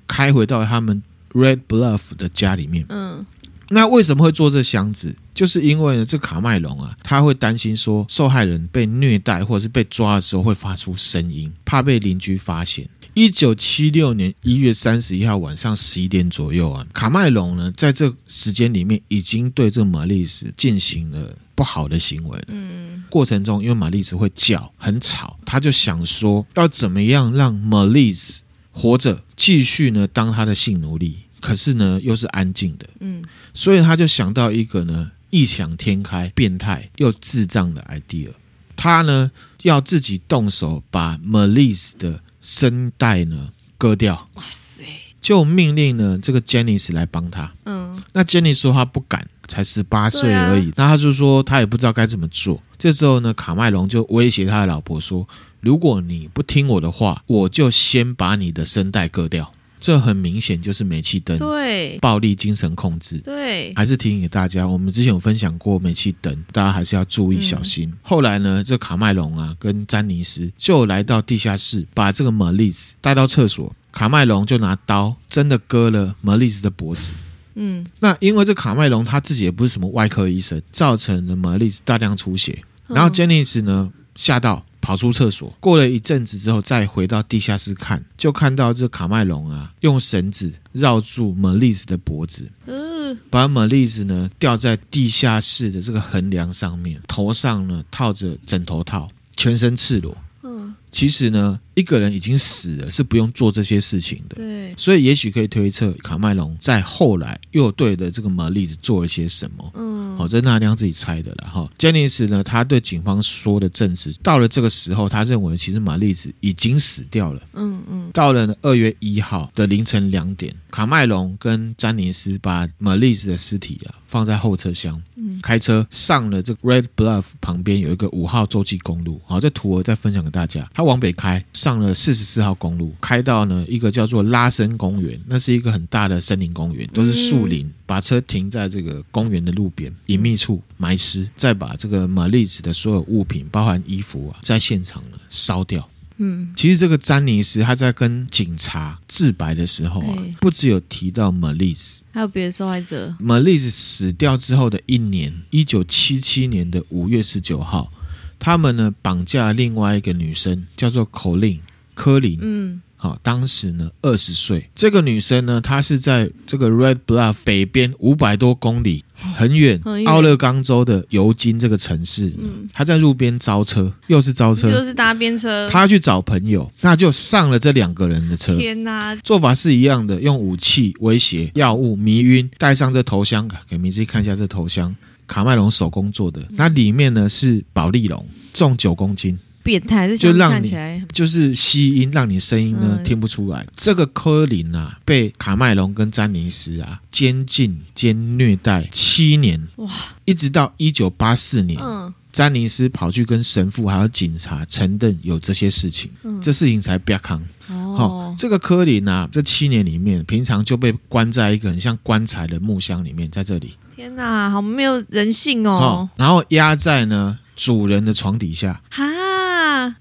[0.06, 1.02] 开回到他们。
[1.32, 3.24] Red Bluff 的家里面，嗯，
[3.70, 5.14] 那为什么会做这箱子？
[5.34, 12.88] 就是因为呢，这卡麦隆啊，他会担心说受害人被虐待或者是被抓的时候会发出声音，怕被邻居发现。
[13.14, 22.44] 一九七六年一月三十一号晚上十一点左右啊，卡麦隆呢在这时间里面已经对这玛丽斯进行了不好的行为了。
[22.48, 28.41] 嗯，过程中因为玛丽斯会叫很吵，他就想说要怎么样让玛丽斯。
[28.72, 38.30] 活着，继续呢当他的性奴隶，可是呢又是安静的，嗯，所以他就想到一个呢异想天开、变态又智障的 idea，
[38.74, 39.30] 他呢
[39.62, 44.85] 要自己动手把 Melise 的声带呢割掉，哇塞，
[45.20, 52.62] 就命令呢这个 Jenny 来帮他，嗯，那 Jenny 说他不敢，才十八岁而已，啊、那他就说他也不知道该怎么做。
[52.78, 55.28] 这时候呢，卡麦隆就威胁他的老婆说。
[55.62, 59.55] 如果你不听我的话，我就先把你的声带割掉。
[59.81, 63.72] 这很明显就是煤气灯，对，暴力精神控制，对。
[63.75, 67.88] 还是提醒给大家，我们之前有分享过煤气灯，大家还是要注意小心。
[67.88, 73.75] 嗯、后来呢，这卡麦隆啊跟詹尼斯就来到地下室，把这个 Melise 带到厕所。
[73.90, 77.12] 卡麦隆就拿刀真的割了 Melise 的脖子。
[77.55, 82.62] 嗯，那因为这卡麦隆他自己也不是什么外科医生，造成了 Melise 大量出血。
[82.87, 84.64] 然后 Janice 呢吓到。
[84.82, 100.14] 跑出厕所，过了一阵子之后，再回到地下室看，就看到这卡麦隆啊，用绳子绕住 Melise 的脖子，嗯，把 Melise 呢吊在地下室的这个横梁上面，头上呢套着枕头套，全身赤裸。
[100.44, 104.34] 嗯，其实呢，一个人已经死了，是不用做这些事情的。
[104.34, 109.70] 对，所以也许可以推测，卡麦隆在后来又对着这个玛丽子做了些什么。
[109.74, 111.70] 嗯，好，这是纳亮自己猜的了哈。
[111.79, 117.40] 詹尼斯呢，他对警方说的证词，到了这个时候，他认为其实玛丽子已经死掉了。
[117.55, 118.11] 嗯嗯。
[118.12, 129.18] 到了二月一号的凌晨两点，卡麦隆跟詹尼斯把玛丽子的尸体啊放在后车厢，嗯，开车上了这个 Red Bluff 旁边有一个五号洲际公路。
[129.25, 130.70] 好，这图我再分享给大家。
[130.75, 137.66] 他往北开，上了四十四号公路，开到呢一个叫做拉森公园，那是一个很大的森林公园，都是树林。
[137.66, 145.88] 嗯、把车停在这个公园的路边隐秘处埋尸，再把这个玛丽子的所有物品，包含衣服啊，在现场呢烧掉。
[146.16, 153.14] 嗯，其实这个詹尼斯他在跟警察自白的时候啊，欸、不只有提到玛丽斯，还有别的受害者。
[153.18, 157.92] 玛丽斯死掉之后的一年，一九七七年的五月十九号，
[158.38, 161.61] 他们呢绑架另外一个女生，叫做口令
[161.94, 162.38] 柯林。
[162.40, 162.83] 嗯。
[163.02, 164.70] 好，当时呢，二十岁。
[164.76, 169.04] 这个女生呢，她是在这个 Red Bluff 北边五百多公里，
[169.36, 172.32] 很远，奥勒冈州的尤金这个城市。
[172.38, 175.68] 嗯，她在路边招车，又是招车，又是搭便车。
[175.68, 178.56] 她去找朋友，那就上了这两个人的车。
[178.56, 184.94] 天哪，做法是一样的，用武器威胁、药物迷晕，带上这头箱，给明志看一下这头箱，
[185.26, 186.40] 卡麦隆手工做的。
[186.50, 189.36] 那里面呢是保丽龙，重九公斤。
[189.62, 190.72] 变态，是就让你
[191.12, 193.66] 就是吸音，让你声音呢、嗯、听不出来。
[193.77, 199.90] 这个科林啊，被卡麦隆跟詹尼斯啊监禁兼虐待七年，哇！
[200.25, 207.40] 一直到一九八四年，嗯，詹尼斯跑去跟神父还有警察承认有这些事情，嗯，这事情才不要扛。
[207.68, 213.77] 哦，哦，这个科林啊，这七年里面，平常就被关在一个很像棺材的木箱里面，在这里。
[213.94, 215.70] 天哪，好没有人性哦！
[215.70, 218.81] 哦然后压在呢主人的床底下。
[218.90, 219.05] 哈。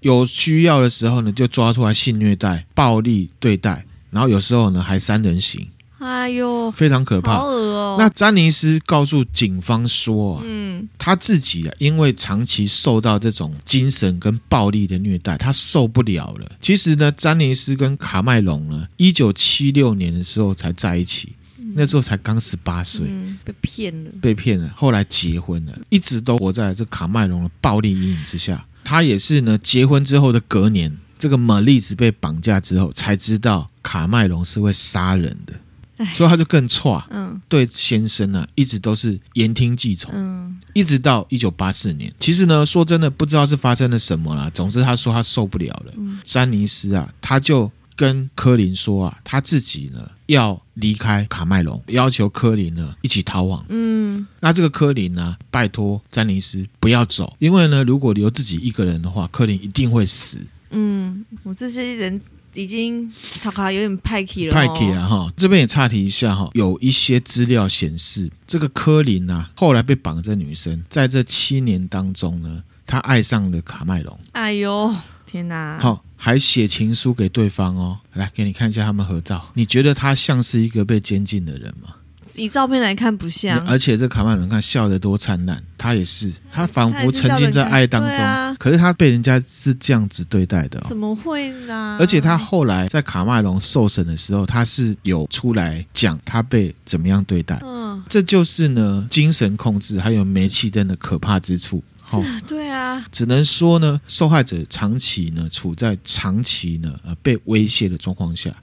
[0.01, 5.67] 有需要的时候呢，就抓出来性虐待、暴力对待，然后有时候呢还三人行。
[5.99, 7.95] 哎呦，非常可怕，好恶哦。
[7.99, 16.51] 那詹尼斯告诉警方说啊，嗯，他自己啊，因为长期受到这种精神跟暴力的虐待，他受不了了。
[16.59, 24.73] 其实呢，詹尼斯跟卡麦隆呢，一九七六年的时候才在一起，嗯、那时候才刚十八岁，嗯，被骗了，被骗了。
[24.75, 28.65] 后来结婚了，一直都活在这卡麦隆的暴力阴影之下。
[28.83, 37.03] 他也是呢，结婚之后的隔年，这个玛丽子被绑架之后，才知道卡麦隆是会杀人的，所以他就更错。
[37.09, 40.11] 嗯，对先生呢、啊，一直都是言听计从。
[40.13, 44.49] 嗯，一直到一九八四年，其实呢，说真的，不知道是发生了什么啦。
[44.53, 45.93] 总之，他说他受不了了。
[45.97, 53.63] 嗯，詹尼斯啊，他就跟柯林说啊，他自己呢要离开卡麦隆，要求柯林呢一起逃亡。
[53.69, 60.39] 嗯，那这个柯林呢，拜托詹尼斯不要走，因为呢，如果留自己一个人的话，柯林一定会死。
[60.71, 62.19] 嗯，我这些人
[62.55, 65.31] 已经他卡有点派气了，派气了哈。
[65.37, 74.17] 这边也岔题一下哈，有一些资料显示，这个柯林啊，后来被绑这女生，在这七年当中呢，他爱上了卡麦隆。
[74.31, 74.91] 哎呦！
[75.31, 75.77] 天呐！
[75.79, 77.97] 好，还写情书给对方哦。
[78.15, 79.49] 来，给你看一下他们合照。
[79.53, 81.95] 你觉得他像是一个被监禁的人吗？
[82.35, 83.65] 以照片来看，不像。
[83.67, 88.13] 而且这卡麦隆看笑得多灿烂，他也是，他仿佛沉浸在爱当中。
[88.13, 90.85] 啊、可是他被人家是这样子对待的、哦。
[90.87, 91.97] 怎么会呢？
[91.99, 97.59] 而且他后来在卡麦隆受审的时候，他是有出来讲他被怎么样对待。
[97.63, 101.83] 嗯，这就是呢精神控制还有煤气灯的可怕之处。
[102.19, 108.56] 哦，对啊，只能说呢，受害者长期呢处在长期呢呃被威胁的状况下，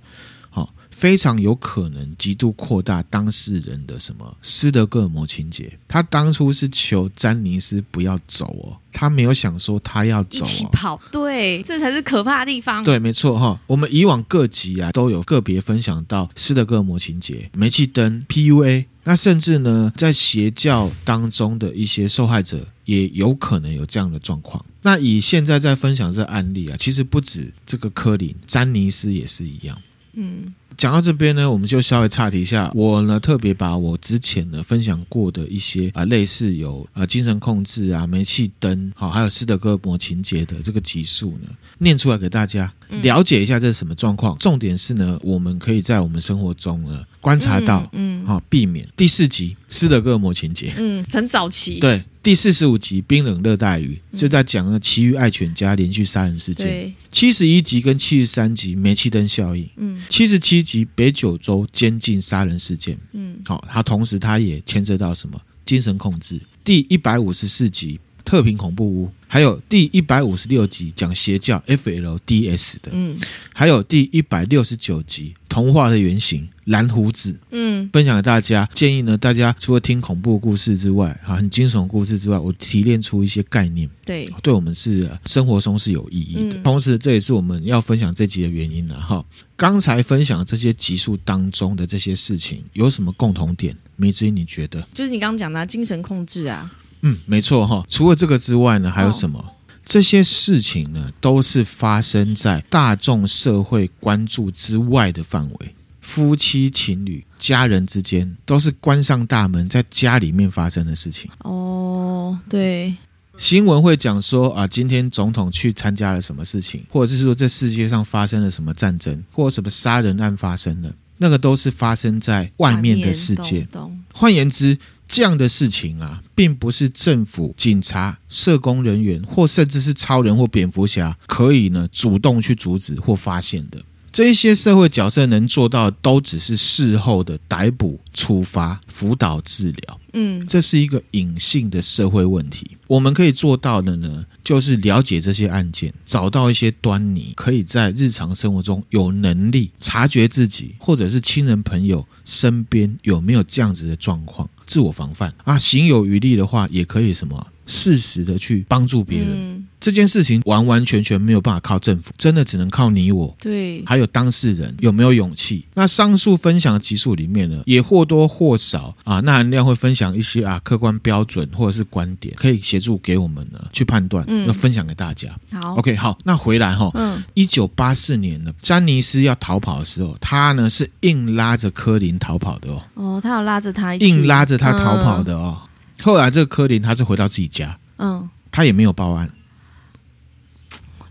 [0.51, 5.71] 好、哦，非常有可能极度扩大当事人的什么斯德哥尔摩情节。
[5.87, 12.83] 他当初是求詹尼斯不要走哦，他没有想说他要走、哦，一起跑，对，这才是可怕的地方。
[12.83, 18.87] 对，没错哈、哦，我们以往各集啊都有个别分享到斯德哥尔摩情节、煤气灯、PUA。
[19.05, 24.63] 那甚至呢，在邪教当中的一些受害者也有可能有这样的状况。
[24.83, 29.81] 那以现在在分享这个案例啊，其实不止这个科林，詹尼斯也是一样。
[30.15, 30.53] 嗯。
[30.79, 32.71] 讲到这边呢，我们就稍微岔题一下。
[32.73, 44.37] 我呢特别把我之前呢分享过的一些啊类似有啊精神控制啊煤气灯好还有斯德哥尔摩情节的这个集数呢念出来给大家了解一下这是什么状况。
[44.37, 48.87] 嗯、重点是呢，我们可以在我们生活中呢观察到，嗯，好、嗯、避免。
[48.95, 51.81] 第四集斯德哥尔摩情节，嗯，很早期。
[51.81, 56.95] 对，第四十五集冰冷热带雨就在讲了奇遇爱犬家连续杀人事件。
[57.11, 60.59] 七十一集跟七十三集煤气灯效应，嗯，七十七。
[60.69, 66.39] 集北九州监禁杀人事件，嗯，好，它同时它也牵涉到什么精神控制。
[66.63, 73.21] 第一百五十四集特平恐怖屋，还有第一百五十六集讲邪教 FLDS 的，嗯，
[73.53, 78.69] 还有第一百六十九集童话的原型蓝胡子，嗯，分享给大家。
[78.73, 86.55] 建议呢，大家除了听恐怖故事之外，哈，很惊悚故事之外，我提炼出一些概念，对，对我们是生活中是有意义的。
[86.57, 89.25] 嗯、同时，这也是我们要分享这集的原因了，哈。
[89.57, 93.77] 刚才分享的这些集数当中的这些事情，有什么共同点？
[93.97, 94.87] 梅子，你觉得？
[94.95, 96.73] 就是你刚刚讲的、啊、精神控制啊。
[97.03, 97.85] 嗯，没错哈。
[97.89, 99.39] 除了这个之外呢，还有什么？
[99.39, 99.53] 哦、
[99.85, 105.75] 这些事情呢，都是发生在大众社会关注之外的范围。
[106.01, 111.31] 夫妻、情侣、家人之间，都是关上大门，在家里面发生的事情。
[111.45, 112.95] 哦，对。
[113.37, 123.69] 新闻会讲说啊，今天总统去参加了什么事情，或者是说这世界上发生了什么战争，或者什么杀人案发生了，那个都是发生在外面的世界。
[124.13, 124.77] 换言之。
[125.09, 133.83] 这样的事情啊，并不是政府、警察、社工人员，或甚至是超人或蝙蝠侠可以呢主动去阻止或发现的。
[134.11, 140.01] 这一些社会角色能做到，都只是事后的逮捕、处罚、辅导、治疗。
[140.15, 142.77] 嗯，这是一个隐性的社会问题。
[142.89, 155.59] 我们可以做到的呢，就是了解这些案件，找到一些端倪，可以在日常生活中有能力察觉自己或者是亲人朋友身边有没有这样子的状况，自我防范啊。
[155.59, 157.45] 行有余力的话，也可以什么？
[157.71, 163.37] 适时的去帮助别人，嗯、这件事情完完全全没有办法靠政府，真的只能靠你我。
[163.39, 165.67] 对，还有当事人有没有勇气？
[165.75, 175.29] 那上述分享的集数里面呢，也或多或少啊，那含量会分享一些啊客观标准或者是观点，可以协助给我们呢去判断，嗯要分享给大家。
[175.53, 182.83] 好，OK，好，那回来哈，嗯，一九八四年呢，詹尼斯要逃跑的时候，他呢是硬拉着柯林逃跑的哦。
[182.95, 185.61] 哦，他要拉着他一起，硬拉着他逃跑的哦。
[185.63, 185.65] 嗯
[186.01, 189.29] 后来，这个柯林他是回到自己家，嗯，他也没有报案。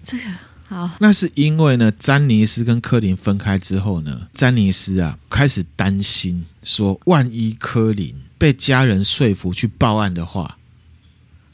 [0.02, 0.24] 这个
[0.70, 10.58] 好，那是因为呢，詹尼斯跟柯林分开之后呢，詹尼斯啊开始担心，说万一柯林被家人说服去报案的话。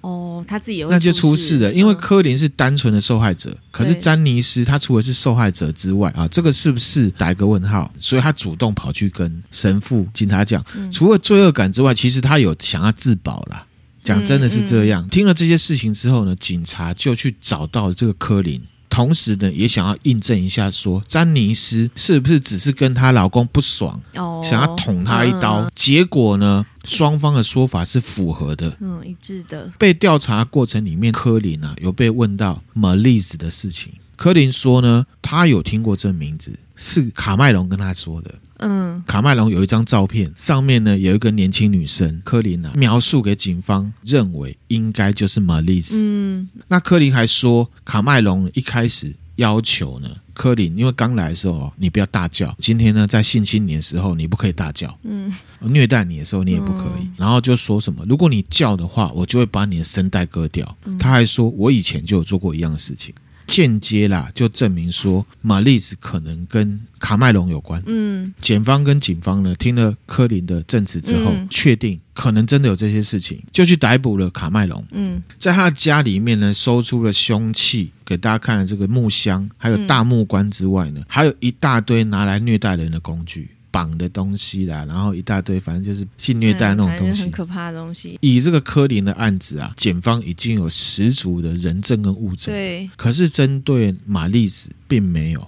[0.04, 7.90] 哦，他自己也会那就出事了，因为柯林是单纯的受害者，嗯、可是詹尼斯他除了是受害者之外啊，这个是不是打一个问号？
[8.00, 13.66] 所以他主动跑去跟神父、警察讲，嗯、除了罪恶感之外，其实他有想要自保啦。
[14.04, 15.08] 讲真的是这样。
[15.08, 18.62] 听了这些事情之后呢，警察就去找到了这个柯林。
[18.90, 25.62] 同时呢，也想要印证一下，说詹尼斯是不是只是跟她老公不爽，哦、想要捅他一刀？
[25.62, 29.72] 嗯、结果呢，双方的说法是符合的，嗯，一致的。
[29.78, 38.36] 被调查过程里面，柯林啊有被问到 Melisse 的事情，柯林说呢，他有听过这名字，是卡麦隆跟他说的。
[38.58, 45.96] 嗯，卡麦隆有一张照片，上面呢有一个年轻女生，柯林啊描述给警方，认为应该就是 Melisse。
[45.96, 60.76] 嗯，那柯林还说，卡麦隆一开始要求呢，柯林因为刚来的时候你不要大叫，今天呢在性侵你的时候你不可以大叫，嗯，虐待你的时候你也不可以，然后就说什么，如果你叫的话，我就会把你的声带割掉。
[61.00, 63.14] 他还说我以前就有做过一样的事情。
[63.54, 67.80] 间接啦，就证明说玛丽斯可能跟卡麦隆有关。
[67.86, 74.84] 嗯，检方跟警方呢，听了柯林的证词之后，嗯、确定可能真的有这些事情，就去逮捕了卡麦隆。
[74.90, 83.52] 嗯，在他的家里面呢，搜出了凶器，给大家看了这个木箱，还有大木棺之外呢，还有一大堆拿来虐待人的工具。
[83.74, 88.20] 绑的东西啦，然后一大堆，反正就是性虐待那种东西，很可怕的东西。
[88.22, 92.88] 以这个柯林的案子啊，检方已经有十足的人证跟物证，对。
[92.96, 95.48] 可是针对玛丽子并没有。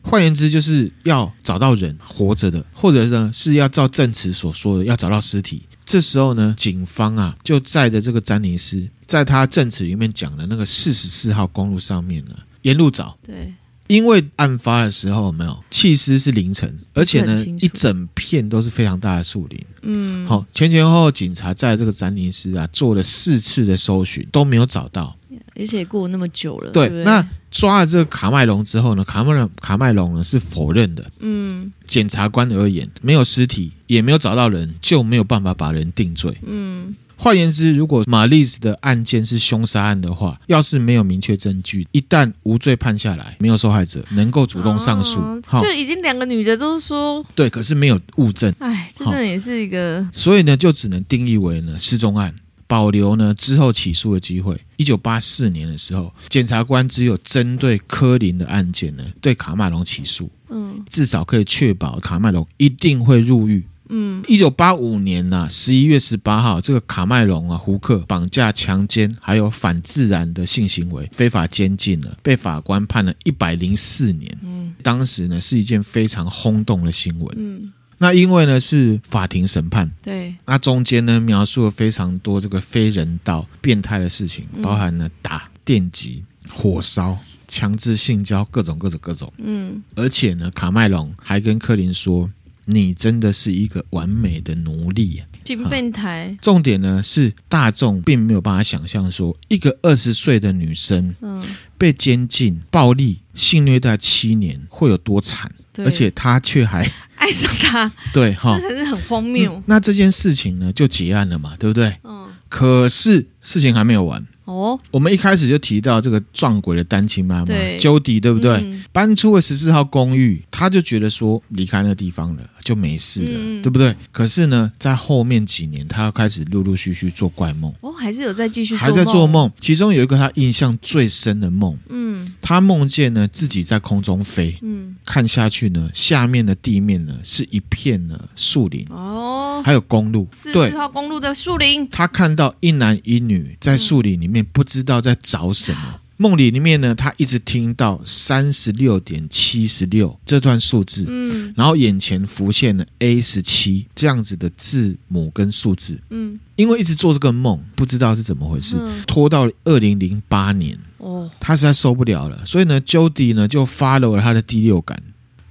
[0.00, 5.64] 换言之，就是要找到人活着的，或者呢是要照证词所说的要找到尸体。
[5.84, 13.18] 这时候呢，警方啊就载着这个詹尼斯，在他证词里面讲的那个四十四号公路上面呢，沿路找。
[13.22, 13.52] 对。
[13.88, 19.60] 因为案发的时候有没有弃尸是凌晨，而且呢一整片都是非常大的树林。
[19.82, 25.16] 嗯，好，前前后后警察在这个詹尼斯啊做了四次的搜寻都没有找到，
[25.56, 26.70] 而且过了那么久了。
[26.70, 31.10] 对，对对，那抓了这个卡麦隆之后呢，卡麦隆卡麦隆呢是否认的。
[31.20, 36.36] 嗯，检察官而言，没有尸体，也没有找到人，就没有办法把人定罪。
[36.44, 36.94] 嗯。
[37.20, 52.32] 换言之，如果玛丽斯的案件是凶杀案的话，要是没有明确证据，一旦无罪判下来，没有受害者能够主动上诉，哦、就已经两个女的都说对，可是没有物证，哎，这真的也是一个，所以呢，就只能定义为呢失踪案，
[52.68, 54.56] 保留呢之后起诉的机会。
[54.76, 63.64] 一九八四年的时候，检察官只有针对柯林的案件呢，对卡麦隆起诉，嗯，至少可以确保卡麦隆一定会入狱。
[63.88, 74.38] 嗯，一九八五年呐、啊，十一月十八号，这个卡麦隆啊，胡克绑架、强奸，还有反自然的性行为，非法监禁了，被法官判了一百零四年。
[74.42, 77.34] 嗯，当时呢是一件非常轰动的新闻。
[77.38, 87.18] 嗯，那因为呢是法庭审判，对，那中间呢描述了非常多这个非人道、变态的事情，包含了打、电击、火烧。
[87.50, 92.30] 强制性交，各种各种各种，嗯，而且呢，卡麦隆还跟柯林说
[92.68, 96.36] ：“你真的是一个完美的奴隶。”挺变态。
[96.42, 101.42] 重点呢是大众并没有办法想象说，一个二十岁的女生，嗯，
[101.78, 109.62] 被监禁、暴力、性虐待七年会有多惨，而且她却还 爱上他， 对哈，这才是很荒谬、嗯。
[109.66, 111.96] 那这件事情呢就结案了嘛，对不对？
[112.04, 112.28] 嗯。
[112.50, 114.26] 可是事情还没有完。
[114.48, 118.52] 哦，我们一开始就提到这个撞鬼的单亲妈妈 Jody，对不对？
[118.52, 123.94] 嗯、搬出了十四号公寓，他就觉得说离开那个地方了就没事了，嗯、对不对？
[124.10, 127.70] 可是呢，在后面几年，他要开始陆陆续续做怪梦。
[127.82, 129.52] 哦，还是有在继续做，还在做梦。
[129.60, 141.86] 其中有一个他印象最深的梦，嗯，他梦见呢自己在空中飞，嗯，看下去呢，下面的地面呢是一片呢树林，哦，还有公路，十四号公路的树林。
[141.90, 144.37] 他看到一男一女在树林里面。
[144.42, 146.00] 不知道在找什么。
[146.20, 165.00] 梦里里面呢，他一直听到三十六点七十六这段数字，嗯，然后眼前浮现了 A 十七这样子的字母跟数字，嗯，因为一直做这个梦，不知道是怎么回事，嗯、拖到了二零零八年，哦，他实在受不了了，所以呢，Jody 呢就 follow 了他的第六感，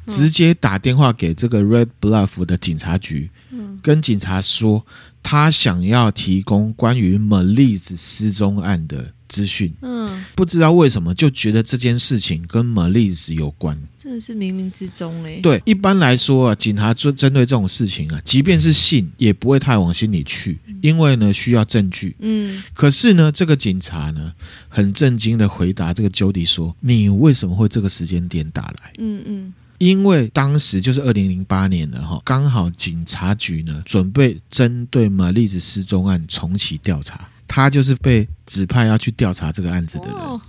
[0.06, 4.86] 直接打电话给这个 Red Bluff 的警察局，嗯，跟警察说。
[5.30, 15.42] 他想要提供关于 Melissa 失踪案的资讯，嗯，不知道为什么就觉得这件事情跟 Melissa 有关，真的是冥冥之中嘞。
[15.44, 22.16] 对，一般来说啊，警察针针对这种事情啊，即便是信，也不会太往心里去，因为呢需要证据。
[22.20, 24.32] 嗯，可是呢，这个警察呢
[24.70, 29.54] 很震惊的回答这个 Jody 说：“你为什么会这个时间点打来？”嗯嗯。
[29.78, 40.16] 因为当时就是二零零八年了哈，刚好警察局呢准备针对玛丽子失踪案重启调查，他就是被指派要去调查这个案子的人。
[40.16, 40.42] 哦，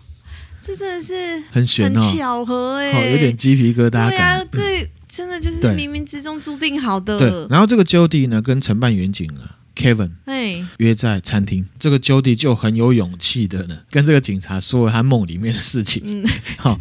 [0.63, 4.47] 这真的是很玄哦，巧合哎，有点鸡皮疙瘩感。
[4.51, 7.19] 对啊，这真的就是冥冥之中注定好的。
[7.19, 9.57] 对，然后这个 Jody 呢跟承办员警啊。
[9.79, 16.03] Kevin，哎，约在餐厅，这个 Jody 就很有勇气的呢，跟这个警察说了他梦里面的事情。
[16.05, 16.27] 嗯，
[16.59, 16.79] 好，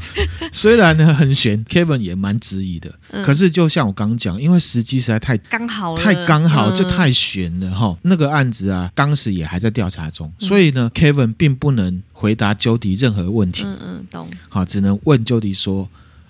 [0.52, 7.88] 虽然呢很悬，Kevin 也蛮质疑的，嗯、可是就像我刚讲，因为时机实在太刚好了，太刚好，就太悬了哈。
[7.90, 13.64] 嗯、那个案子啊，当时也还在调查中，所以呢、嗯、Kevin 并不能回答 Jody 任何问题。
[13.64, 14.28] 嗯嗯，懂。
[14.50, 15.88] 好，只能问 Jody 说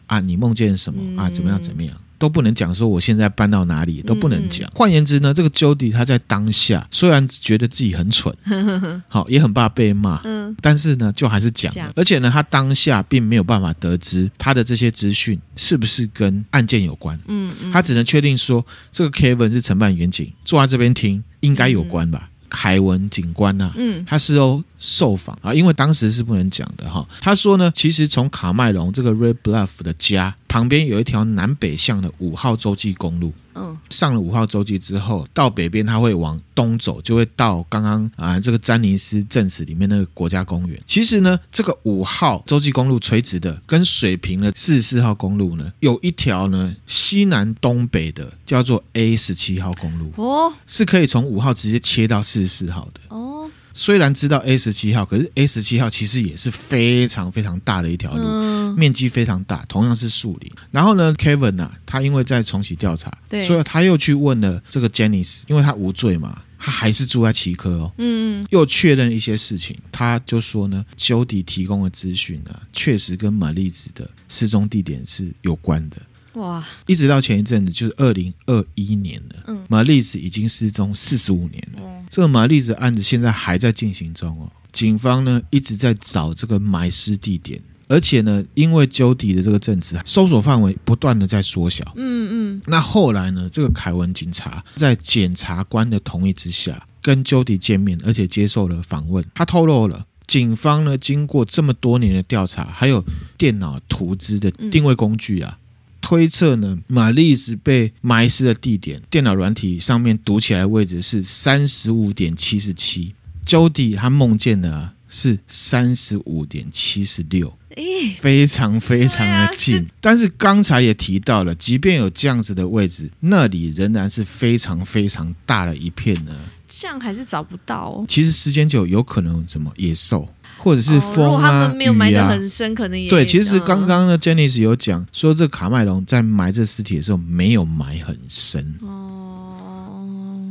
[0.07, 1.30] 啊，你梦见什么、嗯、啊？
[1.30, 1.61] 怎么样？
[1.61, 1.95] 怎么样？
[2.18, 4.70] 都不能讲，说我现在搬到哪里都不能讲。
[4.74, 8.36] 换、嗯、言之呢，这个 Jody 他在当下虽然觉得自己很蠢，
[9.07, 11.91] 好也很怕被骂，嗯，但是呢，就还是讲了。
[11.95, 22.20] 而且呢，他当下并没有办法得知他的这些资讯是不是跟案件有关，嗯，嗯他只能确定说这个 Kevin 是承办员警，坐在这边听应该有关吧。
[22.24, 27.05] 嗯凯文警官呐、啊，嗯，他是哦受访啊，因为当时是不能讲的哈。
[27.20, 33.33] 他说呢，其实从卡麦隆这个 Red Bluff 的家旁边有一条南北向的五号洲际公路。
[33.59, 40.79] 嗯，上了五号洲际之后，到北边它会往东走，就会到刚刚啊这个詹尼斯镇子里面那个国家公园。
[40.85, 53.49] 其实呢，这个五号洲际公路垂直的，跟水平的四十四号公路呢，有一条呢西南东北的，叫做 A 十七号公路哦，是可以从五号直接切到四十四号的哦。
[53.80, 60.51] 虽然知道 A 十七号，可是 A 十七号其实也是非常非常大的一条路，嗯、面积非常大，同样是树林。
[60.71, 75.97] 然后呢，Kevin 啊，他因为在重启调查，对所以他又去问了这个 Janice，因为他无罪嘛，他还是住在奇科哦，嗯，又确认一些事情，他就说呢，Jody 提供的资讯呢，确实跟玛丽子的失踪地点是有关的。
[76.38, 76.63] 哇！
[76.85, 79.43] 一直到前一阵子，就是二零二一年了。
[79.47, 81.81] 嗯，玛丽子已经失踪四十五年了。
[81.83, 84.51] 嗯，这个玛丽子案子现在还在进行中哦。
[84.71, 91.93] 警方呢一直在找这个埋尸地点，而且呢，因为 Jody 的这个证词，搜索范围不断的在缩小。
[91.95, 92.61] 嗯嗯。
[92.67, 99.25] 那后来呢，这个凯文警察在检察官的同意之下，跟 Jody 见面，而且接受了访问。
[99.33, 103.03] 他透露了，警方呢经过这么多年的调查，还有
[103.38, 105.57] 电脑图资的定位工具啊。
[105.57, 105.63] 嗯
[106.07, 113.13] 推测呢，玛丽斯被埋尸的地点，电脑软体上面读起来的位置是三十五点七十七。
[113.45, 117.83] Jody 他梦见的是三十五点七十六，哎，
[118.19, 119.79] 非常非常的近。
[119.79, 126.33] 啊、但是刚才也提到了，即便有这样子的位置，那里仍然是非常非常大的一片呢。
[126.69, 128.05] 这样还是找不到、哦。
[128.07, 130.27] 其实时间久，有可能什么野兽，
[130.57, 133.25] 或者是风啊、哦、如果他们没有埋得很深，啊、可能也对。
[133.25, 138.75] 其实刚刚呢，Janice 有讲说，这卡麦隆在埋这尸体的时候没有埋很深。
[138.81, 140.45] 哦，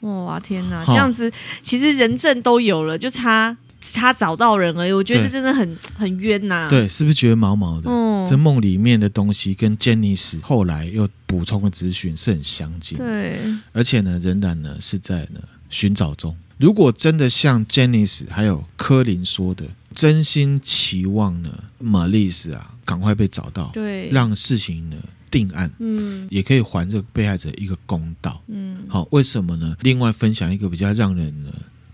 [0.00, 1.30] 哇天哪，这样子
[1.62, 3.56] 其实人证都有了，就差。
[3.94, 6.68] 他找到人而已，我觉得这真的很很冤呐、啊。
[6.68, 7.90] 对，是不是觉得毛毛的？
[7.90, 12.98] 嗯，这梦里面的东西跟杰尼斯后来又补充的资讯是很相近。
[12.98, 13.40] 对，
[13.72, 15.40] 而且呢，仍然呢是在呢
[15.70, 16.36] 寻找中。
[16.58, 19.64] 如果真的像杰尼斯还有柯林说的，
[19.94, 24.96] 真心期望呢，玛丽斯啊赶快被找到，对，让事情呢
[25.30, 29.74] 定案，嗯，也可以还这个被害者一个公道，嗯，好，为什么呢？
[29.80, 31.50] 另外分享一个比较让人呢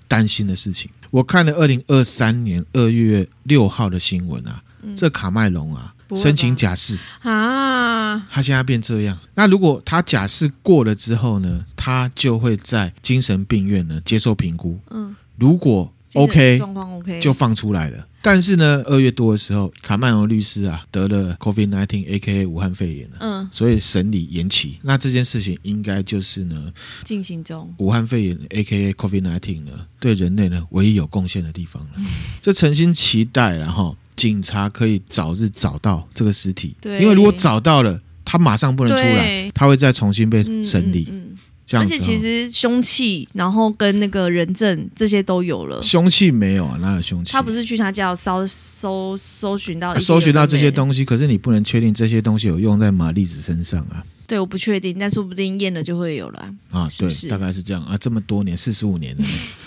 [0.09, 0.91] 担心的事情。
[1.13, 9.19] 我看了二零二三年二月六号的新闻啊，嗯、这卡麦隆啊申请假释啊，他现在变这样。
[9.35, 14.79] 那如果他假释过了之后呢，他就会在精神病院呢接受评估。
[14.91, 18.07] 嗯，如果 OK，状况 OK，就放出来了。
[18.23, 24.79] 但是呢，二月多的时候，卡曼隆律师啊得了 COVID-19，AKA 武汉肺炎了，嗯，所以审理延期。
[24.83, 26.73] 那这件事情应该就是呢
[27.05, 27.73] 进行中。
[27.79, 31.91] 武汉肺炎 AKA COVID-19 呢，对人类呢唯一有贡献的地方了。
[31.99, 32.05] 嗯、
[32.41, 36.75] 这诚心期待，然后警察可以早日找到这个尸体。
[36.81, 41.07] 对，因为如果找到了，他马上不能出来，他会再重新被审理。
[41.11, 41.39] 嗯嗯嗯
[41.73, 45.83] 而且其实凶器，然后跟那个人证这些都有了。
[45.83, 46.79] 凶器没有啊？
[46.81, 47.33] 哪有凶器？
[47.33, 54.05] 他不是去他家搜搜搜寻到搜寻到这些东西，可是你不能确定这些东西有用在玛丽子身上啊。
[54.27, 56.89] 对，我不确定，但说不定验了就会有了啊。
[56.89, 57.97] 是是对，大概是这样啊。
[57.97, 59.25] 这么多年，四十五年了。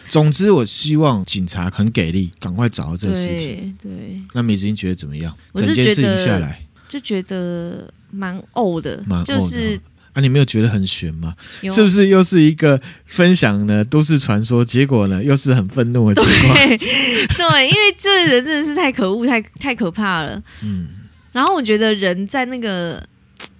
[0.07, 3.73] 总之，我希望警察很给力，赶快找到这个尸体。
[3.81, 4.21] 对。
[4.33, 5.35] 那美子英觉得怎么样？
[5.55, 9.79] 整件事情下来，就觉得蛮呕的，蛮就是。
[10.11, 11.35] 啊，你没有觉得很悬吗？
[11.61, 14.65] 是不是又是一个分享呢都市传说？
[14.65, 16.55] 结果呢又是很愤怒的情况？
[16.65, 20.41] 对，对，因为这人真的是太可恶、太太可怕了。
[20.63, 20.87] 嗯，
[21.31, 23.07] 然后我觉得人在那个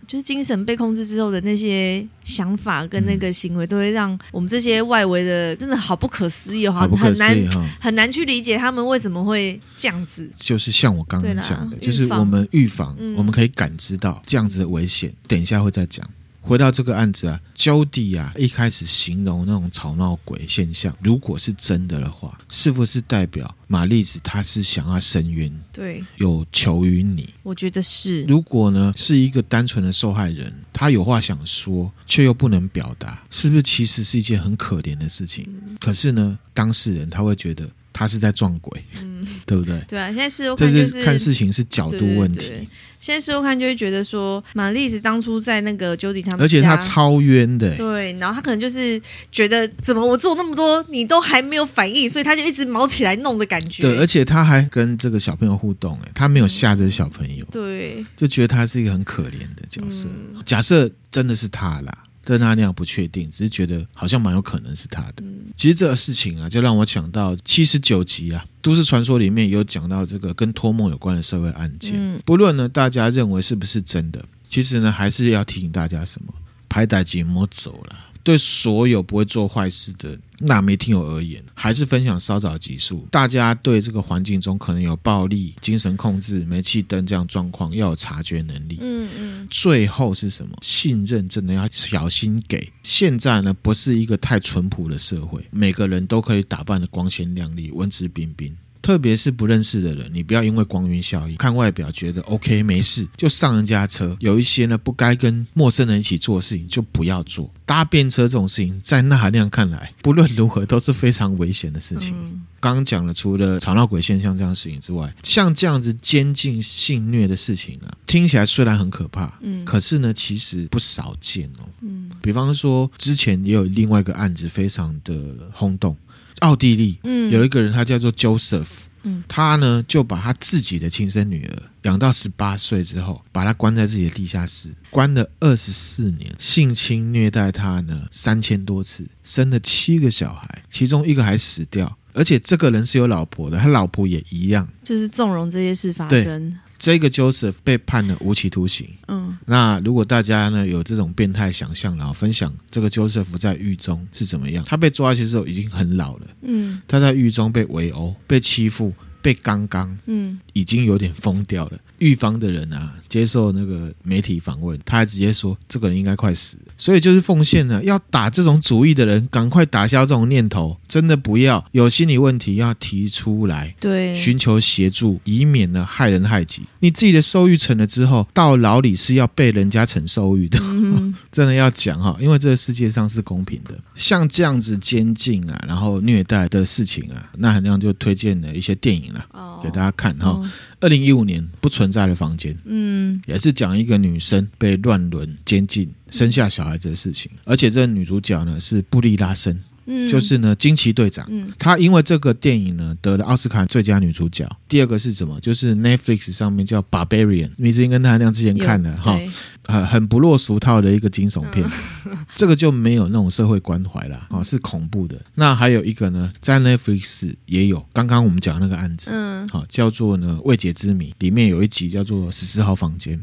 [0.10, 7.38] 就是精神被控制之后的那些想法跟那个行为，都会让我们这些外围的真的好不可思议，好很难
[7.80, 10.28] 很难去理解他们为什么会这样子。
[10.36, 15.14] 就是像我刚刚讲的，就是我们预防，我们可以感知到这样子的危险。
[15.28, 16.10] 等一下会再讲。
[16.42, 25.52] 回到这个案子啊，Jody 啊，一开始形容那种吵闹鬼现象，如果是真的的话，是不是代表玛丽子她是想要申冤？
[25.72, 27.34] 对，有求于你？
[27.44, 28.24] 我觉得是。
[28.24, 35.46] 如果呢，是一个单纯的受害人，他有话想说，却又不能表达，是不是其实是一件很可怜的事情？
[35.48, 37.70] 嗯、可是呢，当事人他会觉得。
[38.00, 39.78] 他是在撞鬼，嗯， 对不对？
[39.90, 42.40] 对啊，现在事后看就是看事情是角度问题。
[42.40, 48.14] 对对对，现在事后看就会觉得说，玛丽子当初在那个 Jody 他们，而且他超冤的，对。
[48.14, 49.02] 然后他可能就是
[49.34, 53.84] 觉得，怎么我做那么多，你都还没有反应，所以他就一直毛起来弄的感觉。
[53.84, 60.08] 对，而且他还跟这个小朋友互动，哎，他没有吓这个小朋友，对，就觉得他是一个很可怜的角色。
[60.08, 62.06] 嗯、假设真的是他啦。
[62.30, 65.24] 跟他那样不确定，只是觉得好像蛮有可能是他的。
[65.24, 71.96] 嗯、其实这个事情啊，就让我想到七十九集啊，《都市传说》里面有讲到这个跟托梦有关的社会案件。
[71.96, 76.32] 嗯、不论呢，大家认为是不是真的，其实呢，还是要提醒大家什么，
[76.70, 78.06] 歹代志莫做啦。
[78.30, 83.08] 对所有不会做坏事的那没听友而言，还是分享稍早集数。
[83.10, 88.78] 大家对这个环境中可能有暴力、精神控制、煤气灯这样状况，要有察觉能力。
[88.82, 89.48] 嗯嗯。
[89.50, 90.56] 最后是什么？
[90.62, 92.72] 信任真的要小心给。
[92.84, 98.56] 现在呢，不是一个太淳朴的社会，每个人都可以打扮的光鲜亮丽、文质彬彬。
[98.82, 104.16] 特别是不认识的人，你不要因为光晕效应，看外表觉得 OK 没事，就上人家车。
[104.20, 107.52] 有一些呢，不该跟陌生人一起做的事情，就不要做。
[107.66, 112.16] 搭便车这种事情，在纳亮看来，不论如何都是非常危险的事情。
[112.18, 121.70] 嗯、刚刚讲了，除了吵闹鬼现象这样的事情之外，像这样子监禁性虐的事情啊，听起来虽然很可怕，嗯，可是呢，其实不少见哦。
[121.82, 125.16] 嗯，比方说之前也有另外一个案子，非常的
[125.54, 125.96] 轰动。
[126.40, 128.68] 奥地利，嗯，有一个人，他叫做 Joseph，
[129.04, 146.58] 嗯，他呢就把他自己的亲生女儿养到十八岁之后，把他关在自己的地下室，关了二十四年，性侵虐待他呢三千多次，生了七个小孩，其中一个还死掉，而且这个人是有老婆的，他老婆也一样，就是纵容这些事发生。
[146.80, 148.88] 这个 Joseph 被判了无期徒刑。
[149.08, 154.64] 嗯，那如果大家呢有这种变态想象，然后分享这个 Joseph 在狱中是怎么样？
[154.66, 156.28] 他被抓去的时候已经很老了。
[156.42, 158.92] 嗯，他在狱中被围殴、被欺负。
[159.22, 161.78] 被刚刚，嗯，已经有点疯掉了。
[161.98, 166.74] 狱方的人啊，接受那个媒体访问，他还直接说，这个人应该快死了。
[166.78, 176.62] 所以就是奉献呢，要打这种主意的人，赶快打消这种念头，真的不要有心理问题要提出来，对，寻求协助，以免呢害人害己。
[176.80, 183.74] 你自己的受欲成了之后，到牢里是要被人家承受欲的，嗯、 真的要讲哈，因为这个世界上是公平的。
[183.96, 190.40] 像这样子监禁啊，然后虐待的事情啊，那韩亮就推荐了一些电影了，哦、给大家看哈。
[190.82, 199.62] 二零一五年不存在的房间，嗯，也是讲一个女生被乱伦监禁、生下小孩子的事情，而且这个女主角呢是布利拉森。
[199.90, 204.48] 嗯，就是呢，惊奇队长，嗯，他因为这个电影呢得了奥斯卡最佳女主角。
[204.68, 205.40] 第二个是什么？
[205.40, 209.20] 就是 Netflix 上面叫《Barbarian》，米子英跟他那样之前看的哈，
[209.66, 211.68] 很很不落俗套的一个惊悚片，
[212.06, 215.20] 嗯、 这个就没有那种社会关怀了啊，是恐怖的。
[215.34, 223.20] 那还有一个呢，在 Netflix 也有，刚刚我们讲那个案子，嗯，好，叫做呢未解之谜，里面有一集叫做十四号房间。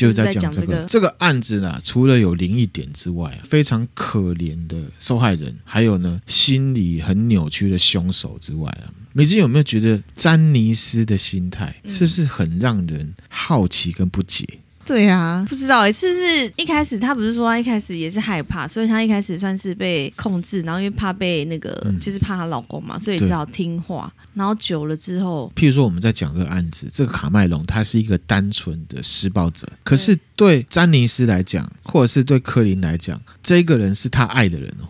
[0.00, 14.46] 就是在讲这个这个、这个案子呢，除了有灵异点之外，非常可怜的受害人，还有呢心理很扭曲的凶手之外啊，美金有没有觉得詹尼斯的心态是不是很让人好奇跟不解？
[14.84, 24.12] 对啊，不知道哎，是不是一开始他不是说他一开始也是害怕，所以他一开始算是被控制，然后因为怕被那个，嗯、就是怕她老公嘛，所以只好听话。
[24.34, 34.88] 然后久了之后，譬如说我们在讲这个案子，这个卡麦隆他是一个单纯的施暴者，可是对詹尼斯来讲，或者是对柯林来讲，这个人是他爱的人哦，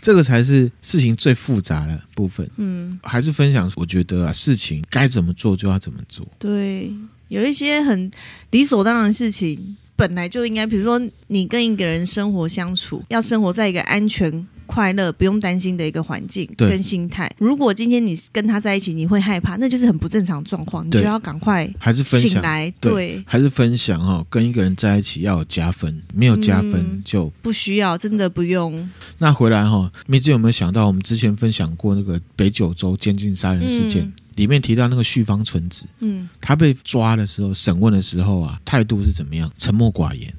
[0.00, 2.48] 这个才是事情最复杂的部分。
[2.58, 6.24] 嗯，还是分享，我觉得啊，事情该怎么做就要怎么做。
[6.38, 6.92] 对。
[7.32, 8.10] 有一些很
[8.50, 17.30] 理所当然的事情，本来就应该，比如说你跟一个人生活相处，要生活在一个安全、快乐、不用担心的一个环境跟心态。
[17.38, 22.70] 如果今天你跟他在一起，你会害怕，那就是很不正常状况，你就要赶快还是醒来。
[22.78, 28.86] 对，对还是分享哈、哦，跟一个人在一起要有加分，没有加分就、嗯、不需要，真的不用。
[29.16, 34.02] 那回来哈、哦，米子有没有想到我们之前分享过那个北九州监禁杀人事件？
[34.02, 39.50] 嗯里面提到那个旭方纯子，嗯，他被抓的时候，审问的时候啊，态度是怎么样？
[39.56, 40.32] 沉默寡言，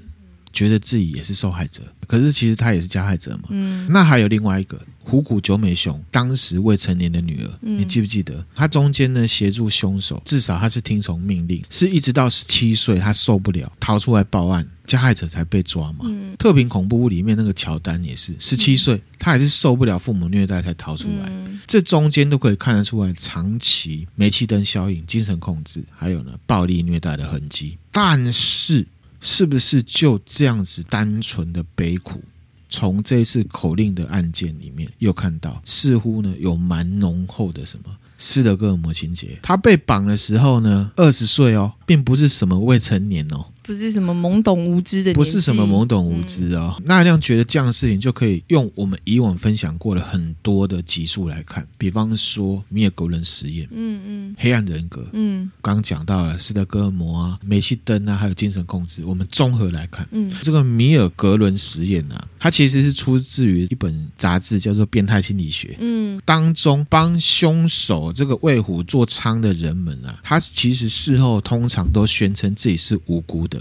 [0.54, 3.50] 觉得自己也是受害者，可是其实他也是加害者嘛。
[3.50, 4.80] 嗯，那还有另外一个。
[5.06, 8.42] 虎谷久美雄当时未成年的女儿，嗯、你记不记得？
[8.56, 16.06] 他中间呢协助凶手，至少他是听从命令，是一直到十七岁他受不了逃出来报案，加害者才被抓嘛。
[16.06, 21.26] 嗯、特平恐怖屋里面那个乔丹也是十七岁，他还是受不了父母虐待才逃出来。
[21.28, 27.78] 嗯、这中间都可以看得出来长期煤气灯效应、精神控制，还有呢暴力虐待的痕迹。
[27.92, 28.88] 但是，
[29.26, 32.22] 是不是就这样子单纯的悲苦？
[32.68, 37.86] 从这次口令的案件里面，又看到似乎呢有蛮浓厚的什么
[38.18, 39.40] 斯德哥尔摩情节。
[39.42, 43.46] 他被绑的时候呢，二十岁哦，并不是什么未成年哦。
[43.64, 46.76] 不是什么懵懂无知的，不是什么懵懂无知哦。
[46.80, 73.53] 嗯、那这样觉得这样的事情就可以用我们以往分享过的很多的集数来看，比方说米尔格伦实验，嗯嗯，黑暗人格，嗯，刚刚讲到了斯德哥尔摩啊、煤气灯啊，还有精神控制，我们综合来看，嗯，这个米尔格伦实验啊，它其实是出自于一本杂志，叫做《变态心理学》，嗯，当中帮凶手这个为虎作伥的人们啊，他其实事后通常都宣称自己是无辜的。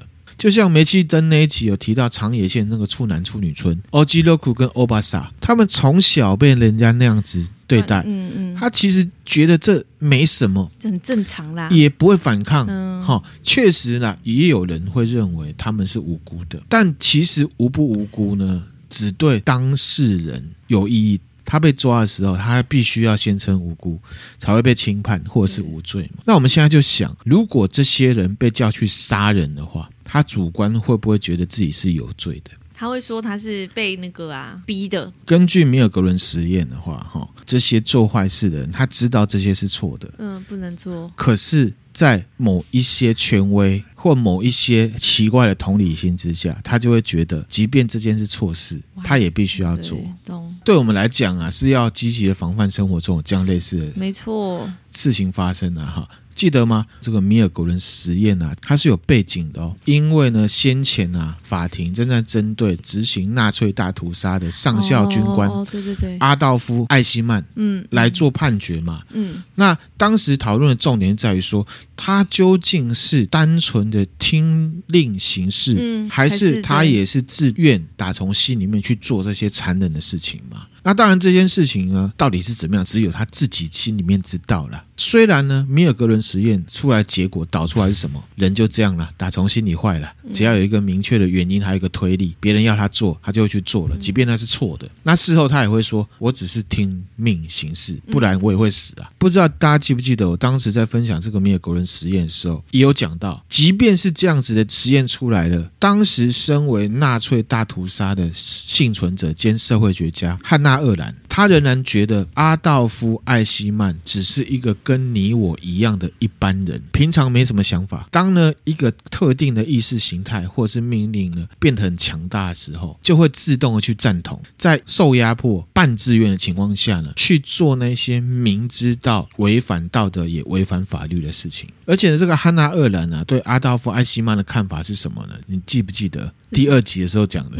[0.42, 21.20] 就像煤气灯那一集有提到长野县那个处男处女村欧吉洛库跟欧巴萨，他们从小被人家那样子对待，嗯嗯，嗯他其实觉得这没什么，这很正常啦，也不会反抗，嗯，哈，确实啦，也有人会认为他们是无辜的，但其实无不无辜呢，只对当事人有意义。
[21.44, 24.00] 他被抓的时候，他必须要先称无辜，
[24.38, 26.22] 才会被轻判或者是无罪嘛。
[26.24, 32.50] 那我们现在就想，如果这些人被叫去杀人的话，他主观会不会觉得自己是有罪的？
[32.74, 35.10] 他会说他是被那个啊逼的。
[35.24, 41.10] 根据米尔格伦实验的话，哈，这些做坏事的人，他知道这些是错的，嗯，不能做。
[41.16, 49.96] 可是，在某一些权威或某一些奇怪的同理心之下，他就会觉得，即便这件是错事，他也必须要做。
[49.96, 50.54] 对，懂。
[50.62, 54.70] 对我们来讲啊，是要积极的防范生活中有这样类似的，没错。
[54.94, 56.06] 事情发生了哈。
[56.34, 56.86] 记得吗？
[57.00, 59.74] 这个米尔格伦实验啊，它是有背景的哦。
[59.84, 69.02] 因为呢，先前啊，法庭正在针对执行纳粹大屠杀的上校军官，哦，对对对，阿道夫·艾希曼，嗯，来做判决嘛。
[69.12, 71.66] 嗯，那当时讨论的重点在于说，
[71.96, 80.66] 他究竟是单纯的听令行事，嗯，还是他也是自愿打从心里面去做这些残忍的事情嘛？
[80.82, 84.84] 那当然，这件事情呢，到底是怎么样，只有他自己心里面知道了。
[84.96, 90.12] 虽然呢，米尔格伦实验出来结果导出来是什么，人就这样了，打从心里坏了。
[90.32, 94.88] 只要有一个明确的原因，还有一个推力，别人要他做，他就会去做了，即便他是错的。
[95.02, 118.08] 那事后他也会说：“我只是听命行事，不然我也会死啊。”不知道大家记不记得，我当时在分享这个米尔格伦实验的时候，也有讲到，即便是这样子的实验出来了，当时身为纳粹大屠杀的幸存者兼社会学家汉娜·鄂兰，他仍然觉得阿道夫·艾希曼只是一个跟你我一样的一般人，平常没什么想法。
[118.10, 131.68] 当呢一个特定的意识形态或是命令呢变得很强大的时候，就会自动的去赞同，在受压迫、半自愿的情况下呢去做那些明知道违反道德也违反法律的事情。
[131.84, 135.34] 而且呢，这个汉娜·鄂兰啊，对阿道夫·艾希曼的看法是什么呢？
[135.46, 137.56] 你记不记得第二集的时候讲的？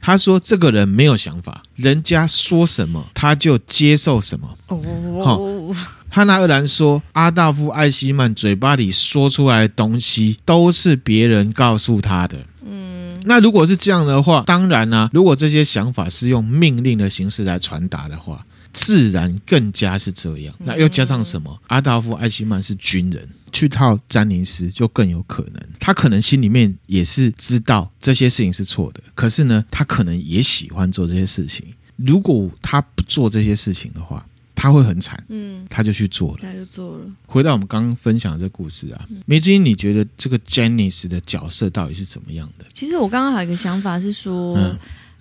[0.00, 4.56] 他说这个人没有想法，人家说什么他就接受什么。
[4.68, 5.74] 哦，
[6.08, 12.38] 汉娜·鄂兰说，阿道夫·艾希曼嘴巴里说出来的东西都是别人告诉他的。
[12.64, 20.54] 嗯，那如果是这样的话，当然呢、啊，如果这些想法是用命令的形式来传达的话，自然更加是这样。
[20.58, 21.58] 那又加上什么？
[21.68, 25.62] 阿道夫·艾希曼是军人，去套詹尼斯就更有可能。
[25.78, 31.66] 他可能心里面也是知道这些事情是错的，可是呢，他可能也喜欢做这些事情。
[31.96, 35.22] 如果他不做这些事情的话，他会很惨。
[35.28, 37.04] 嗯，他就去做了，他就做了。
[37.26, 42.64] 回到我们刚刚分享的这个故事啊，梅子英，你觉得这个詹尼斯的角色到底是怎么样的？
[42.72, 44.76] 其实我刚刚还有一个想法是说，嗯，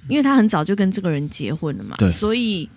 [0.08, 2.70] 因为他很早就跟这个人结婚了嘛，对，所以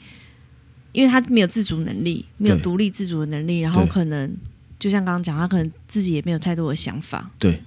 [0.92, 4.34] 因为他没有自主能力，没有独立自主的能力，然后可能
[4.78, 7.62] 就像刚刚讲，他可能自己也没有太多的想法，对，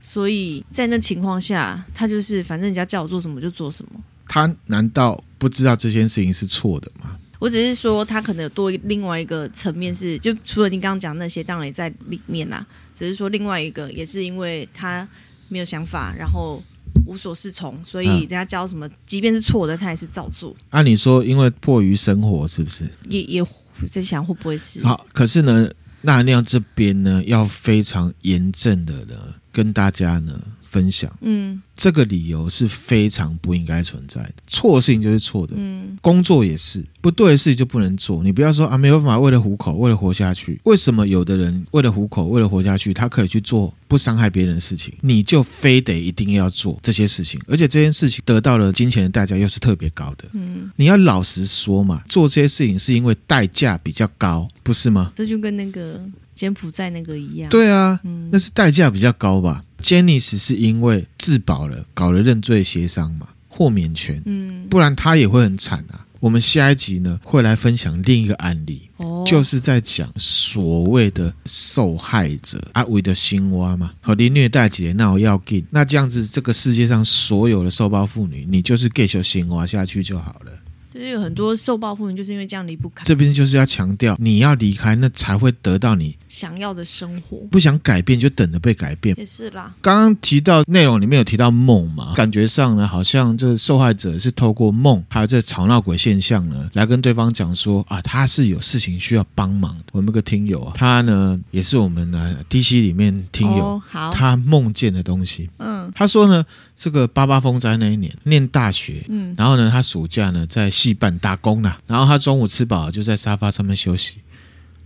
[0.00, 4.00] 所以在那情况下，他就是反正人家叫我做什么就做什么。
[4.34, 7.16] 他难道不知道这件事情是错的吗？
[7.38, 12.66] 我只是说，他可能有多另外一个层面是，就除了你刚刚讲那些，当然也在里面啦。
[12.96, 15.08] 只是说另外一个，也是因为他
[15.46, 16.60] 没有想法，然后
[17.06, 20.52] 无所适从，所以人家教什么，即便是错的，他也是照做。
[20.70, 22.90] 按、啊、你说，因为迫于生活，是不是？
[23.08, 23.46] 也也
[23.88, 24.82] 在想会不会是？
[24.82, 25.70] 好，可是呢，
[26.02, 29.14] 那亮这边呢，要非常严正的呢，
[29.52, 30.40] 跟大家呢。
[30.74, 34.34] 分享，嗯，这个理由是非常不应该存在的。
[34.48, 38.24] 错的事情就是错的，嗯，工作也是不对的事情就不能做。
[38.24, 40.60] 你不要说啊，没有办法为了糊口，为了活下去。
[40.64, 47.40] 为什么有的人为了糊口，为了活下去，他可以去做不伤害别人的事情，你就非得一定要做这些事情？
[47.46, 55.12] 而且这件事情得到了金钱的代价又是特别高的，嗯，你要老实说嘛，做这些事情是因为代价比较高，不是吗？
[55.14, 56.00] 这就跟那个
[56.34, 59.64] 柬埔寨那个一样，对啊，嗯，那是代价比较高吧。
[59.78, 66.06] 詹尼斯是因为自保了，搞了认罪协商嘛，豁免权，嗯，不然他也会很惨啊。
[66.20, 80.52] 我们下一集呢会来分享另一个案例，哦，就是在讲所谓的受害者阿维的心蛙嘛，和你虐待姐那我要给，那这样子这个世界上所有的受暴妇女，你就是给球心蛙下去就好了。
[80.94, 83.04] 就是有很多受暴妇女就是因为这样离不开。
[83.04, 87.38] 这边就是要强调，你要离开，那才会得到你想要的生活。
[87.50, 89.12] 不想改变，就等着被改变。
[89.18, 89.74] 也是啦。
[89.82, 99.84] 刚刚提到内容里面有提到梦嘛，感觉上呢，好像这受害者是透过梦，还有这吵闹鬼现象呢，来跟对方讲说啊，他是有事情需要帮忙的。
[99.90, 105.50] 我们有个听友啊，他呢也是我们呢 DC 里面听友，哦、好，他梦见的东西。
[105.58, 110.70] 嗯，他说呢，这个八八风灾那一年念大学，嗯，然后呢，他暑假呢在。
[110.84, 114.18] 戏班打工了，然后他中午吃饱就在沙发上面休息，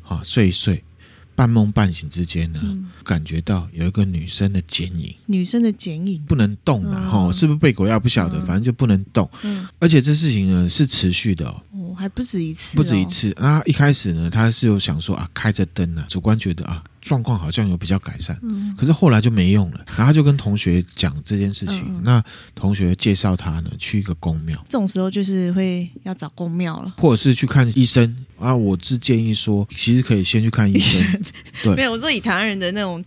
[0.01, 0.81] 好睡一睡，
[1.35, 7.99] 半梦半醒之间呢，嗯、感觉到有一个女生的剪影，女生的剪影不能动的哈、嗯，是不是被鬼压？
[7.99, 9.29] 不晓得、嗯，反正就不能动。
[9.43, 13.61] 嗯，而且这事情呢是持续的哦，哦还不止一次、哦，不止一次啊！
[13.67, 16.85] 一开始呢，他是有想说啊，开着灯啊，主观觉得啊。
[17.01, 19.85] 状况好像有比较改善，嗯，可是后来就没用了。
[19.89, 22.23] 然后他就跟同学讲这件事情，嗯、那
[22.55, 24.63] 同学介绍他呢去一个宫庙。
[24.69, 28.55] 这种时候就是会要找宫庙了，或者是去看医生啊。
[28.55, 31.23] 我是建议说，其实可以先去看医生。
[31.63, 33.03] 对，没有，我说以台湾人的那种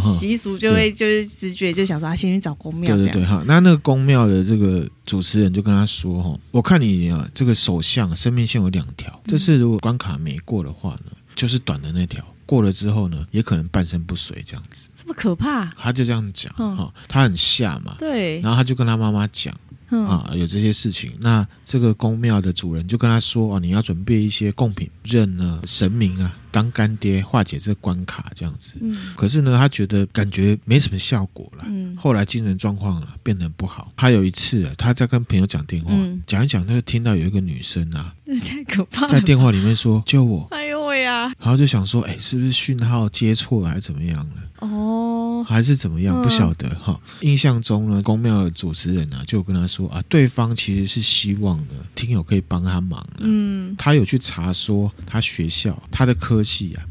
[0.00, 2.94] 习俗，就会就是直觉就想说，他先去找宫庙。
[2.96, 12.24] 对对对，哈，那那个宫庙的这个主持人就跟他说，哈，我看你啊，这个手相生命线有两条，这次如果关卡没过的话呢，就是短的那条。
[12.50, 14.88] 过了之后呢，也可能半身不遂这样子。
[14.96, 15.66] 这么可怕？
[15.78, 17.94] 他就这样讲哈，他很吓嘛。
[17.96, 18.40] 对。
[18.40, 19.54] 然后他就跟他妈妈讲。
[19.90, 31.64] 啊，有这些事情，那这个宫庙的主人就跟他说：“哦，你要准备一些贡品，认呢神明啊当干爹，化解这个关卡这样子。”嗯，可是呢，他觉得感觉没什么效果了。
[31.68, 33.90] 嗯，后来精神状况啊变得不好。
[33.96, 41.32] 他有一次啊，他在跟朋友讲电话，嗯、讲一讲，他就听到有一个女生啊， 这太可怕了，在电话里面说：“救我！”哎呦喂呀！
[41.38, 45.09] 然后就想说：“哎，是不是讯号接错还是怎么样了？”哦，
[45.44, 46.22] 还是怎么样？
[46.22, 47.00] 不晓得哈。
[47.20, 53.06] 印象中呢，宫庙的主持人呢、啊、就跟他说啊，对方其实是希望呢，听友可以帮他忙。
[53.18, 56.82] 嗯，他有去查说他学校他的科系啊，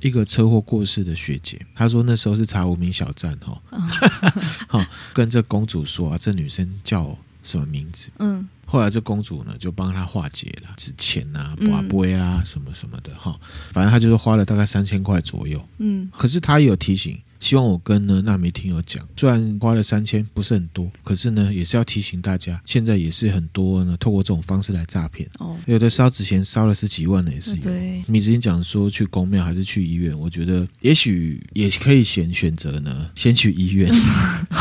[0.00, 3.60] 一个车祸过世的学姐，他说那时候是查无名小站哈，
[4.68, 8.10] 哈，跟这公主说啊，这女生叫什么名字？
[8.18, 13.38] 嗯，后来这公主呢就帮他化解了纸钱啊、拔杯啊什么什么的哈，
[13.72, 15.62] 反正她就是花了大概三千块左右。
[15.78, 17.20] 嗯，可是她也有提醒。
[17.42, 25.28] 希望我跟呢那枚听友讲，虽然花了三千不是很多，可是呢也是要提醒大家，现在也是很多呢透过这种方式来诈骗。
[25.40, 27.62] 哦，有的烧纸钱烧了十几万的也是有。
[27.62, 33.92] 对，你之前讲说去公庙还是去医院，我觉得也许也可以先选择呢，先去医院。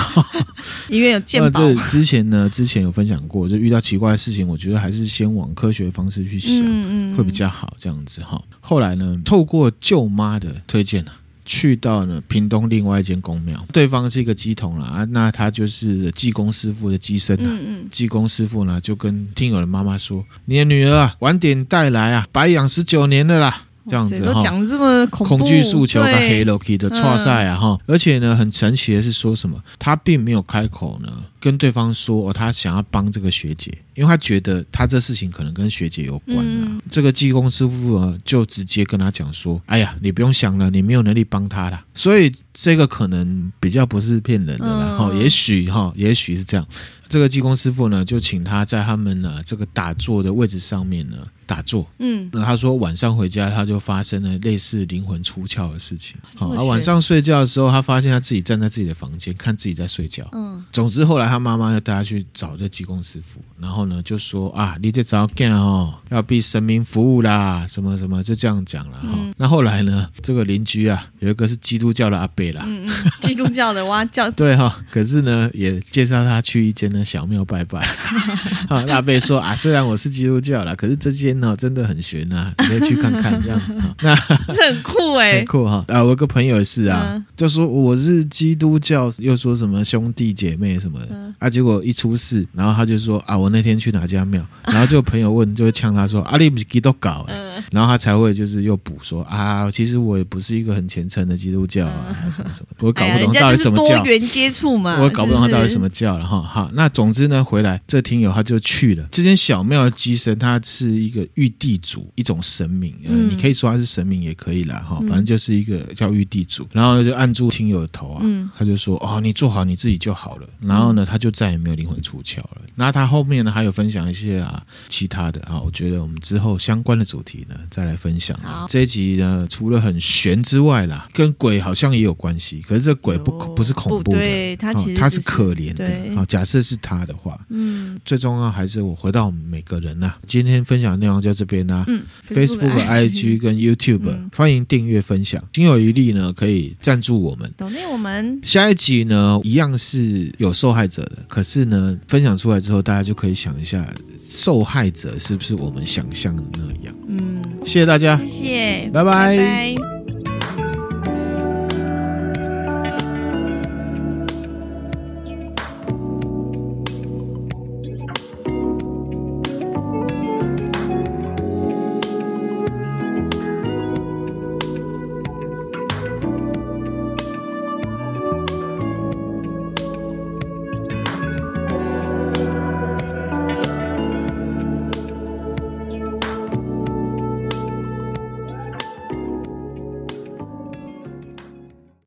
[0.90, 1.50] 医院有健保。
[1.52, 8.44] 这之前呢，之前有分享过，就遇到奇怪的事情，我觉得还是先往科学的方式去想，嗯嗯，会比较好这样子哈。
[8.60, 11.12] 后来呢，透过舅妈的推荐呢。
[11.46, 17.52] 去到呢屏东另外一间公庙，对方是一个鸡童了啊，那他就是济公师傅的鸡身啊。
[17.90, 31.12] 济公师傅呢就跟听友的妈妈说：“你的女儿啊，晚点带来啊，白养十九年了啦。”这样子哈，讲这么恐恐惧诉求跟黑 Loki 的错赛啊哈，而且呢，很神奇的是说什么，他并没有开口呢
[31.42, 36.80] 跟对方说哦，他想要帮这个学姐，因为他觉得他这事情可能跟学姐有关啊。
[36.90, 46.66] 这个技工师傅啊，就直接跟他讲说：“哎呀，你不用想了，你没有能力帮他了。”所以这个可能比较不是骗人的啦哈，也许哈，也许是这样。
[47.10, 51.86] 这个技工师傅呢，就请他在他们呢这个打坐的位置上面呢打坐。
[52.00, 56.16] 嗯，那他说晚上回家他就发生了类似灵魂出窍的事情。
[56.36, 60.26] 好，啊，晚上睡觉的时候，他发现他自己站在自己的房间，看自己在睡觉。
[60.32, 69.10] 嗯，总之后来他妈妈要带他去找这济公师傅，然后呢就说啊，你这早干哦，要为神明服务啦，什么什么就这样讲了哈。
[69.14, 77.06] 嗯，那后来呢，这个邻居啊有一个是基督教的阿伯啦，嗯嗯，基督教的哇教 对哈，可是呢也介绍他去一间呢。
[77.12, 77.80] 小庙拜拜，
[78.70, 83.94] 啊，那被说啊，虽然我是基督教啦，可是这间呢真的很玄呐、啊，你可以去看看这样子哈。
[84.02, 84.16] 那
[84.54, 85.84] 这很酷哎、欸，很酷哈。
[85.90, 106.42] 啊，我有个朋友也是啊，嗯、就说我是基督教，又说什么兄弟姐妹什么的、嗯、啊，结果一出事，然后他就说啊，我那天去哪家庙， 然后就朋友问，就会呛他说啊，你不是基督教哎、欸，嗯、然后他才会就是又补说啊，其实我也不是一个很虔诚的基督教啊，嗯、什么什么，我搞不懂到底什么教，哎、多元接触嘛，我搞不懂他到底什么教了哈。
[106.42, 109.08] 好，那总之呢，回来这听友他就去了。
[109.12, 122.62] 这间小庙的乩身，他是一个玉帝主，一种神明，嗯、你可以说他是神明也可以啦哈，反正就是一个叫玉帝主，然后就按住听友的头啊，嗯、他就说哦，你做好你自己就好了，然后呢，他就再也没有灵魂出窍了。
[122.76, 128.38] 那他后面呢还有分享一些啊其他的啊，我觉得我们之后相关的主题呢再来分享。
[128.42, 135.86] 好这一集呢除了很悬之外啦，跟鬼好像也有关系，可是这鬼不不是恐怖的，对他其实他是可怜的。
[136.16, 140.20] 好对，假设是他的话，嗯，最重要还是我回到我们每个人呐、啊。
[140.26, 148.40] 今天分享的内容就这边啦、啊，嗯，Facebook、IG 跟 YouTube、嗯、欢迎订阅分享，心有余力呢可以赞助我们，抖内我们。
[148.44, 153.86] 下一集呢一样是有受害者的，可是呢分享出来之后，大家就可以想一下，
[154.20, 156.96] 受害者是不是我们想象的那样？
[157.08, 159.12] 嗯，谢谢大家，谢谢，拜拜。
[159.36, 159.91] 拜拜。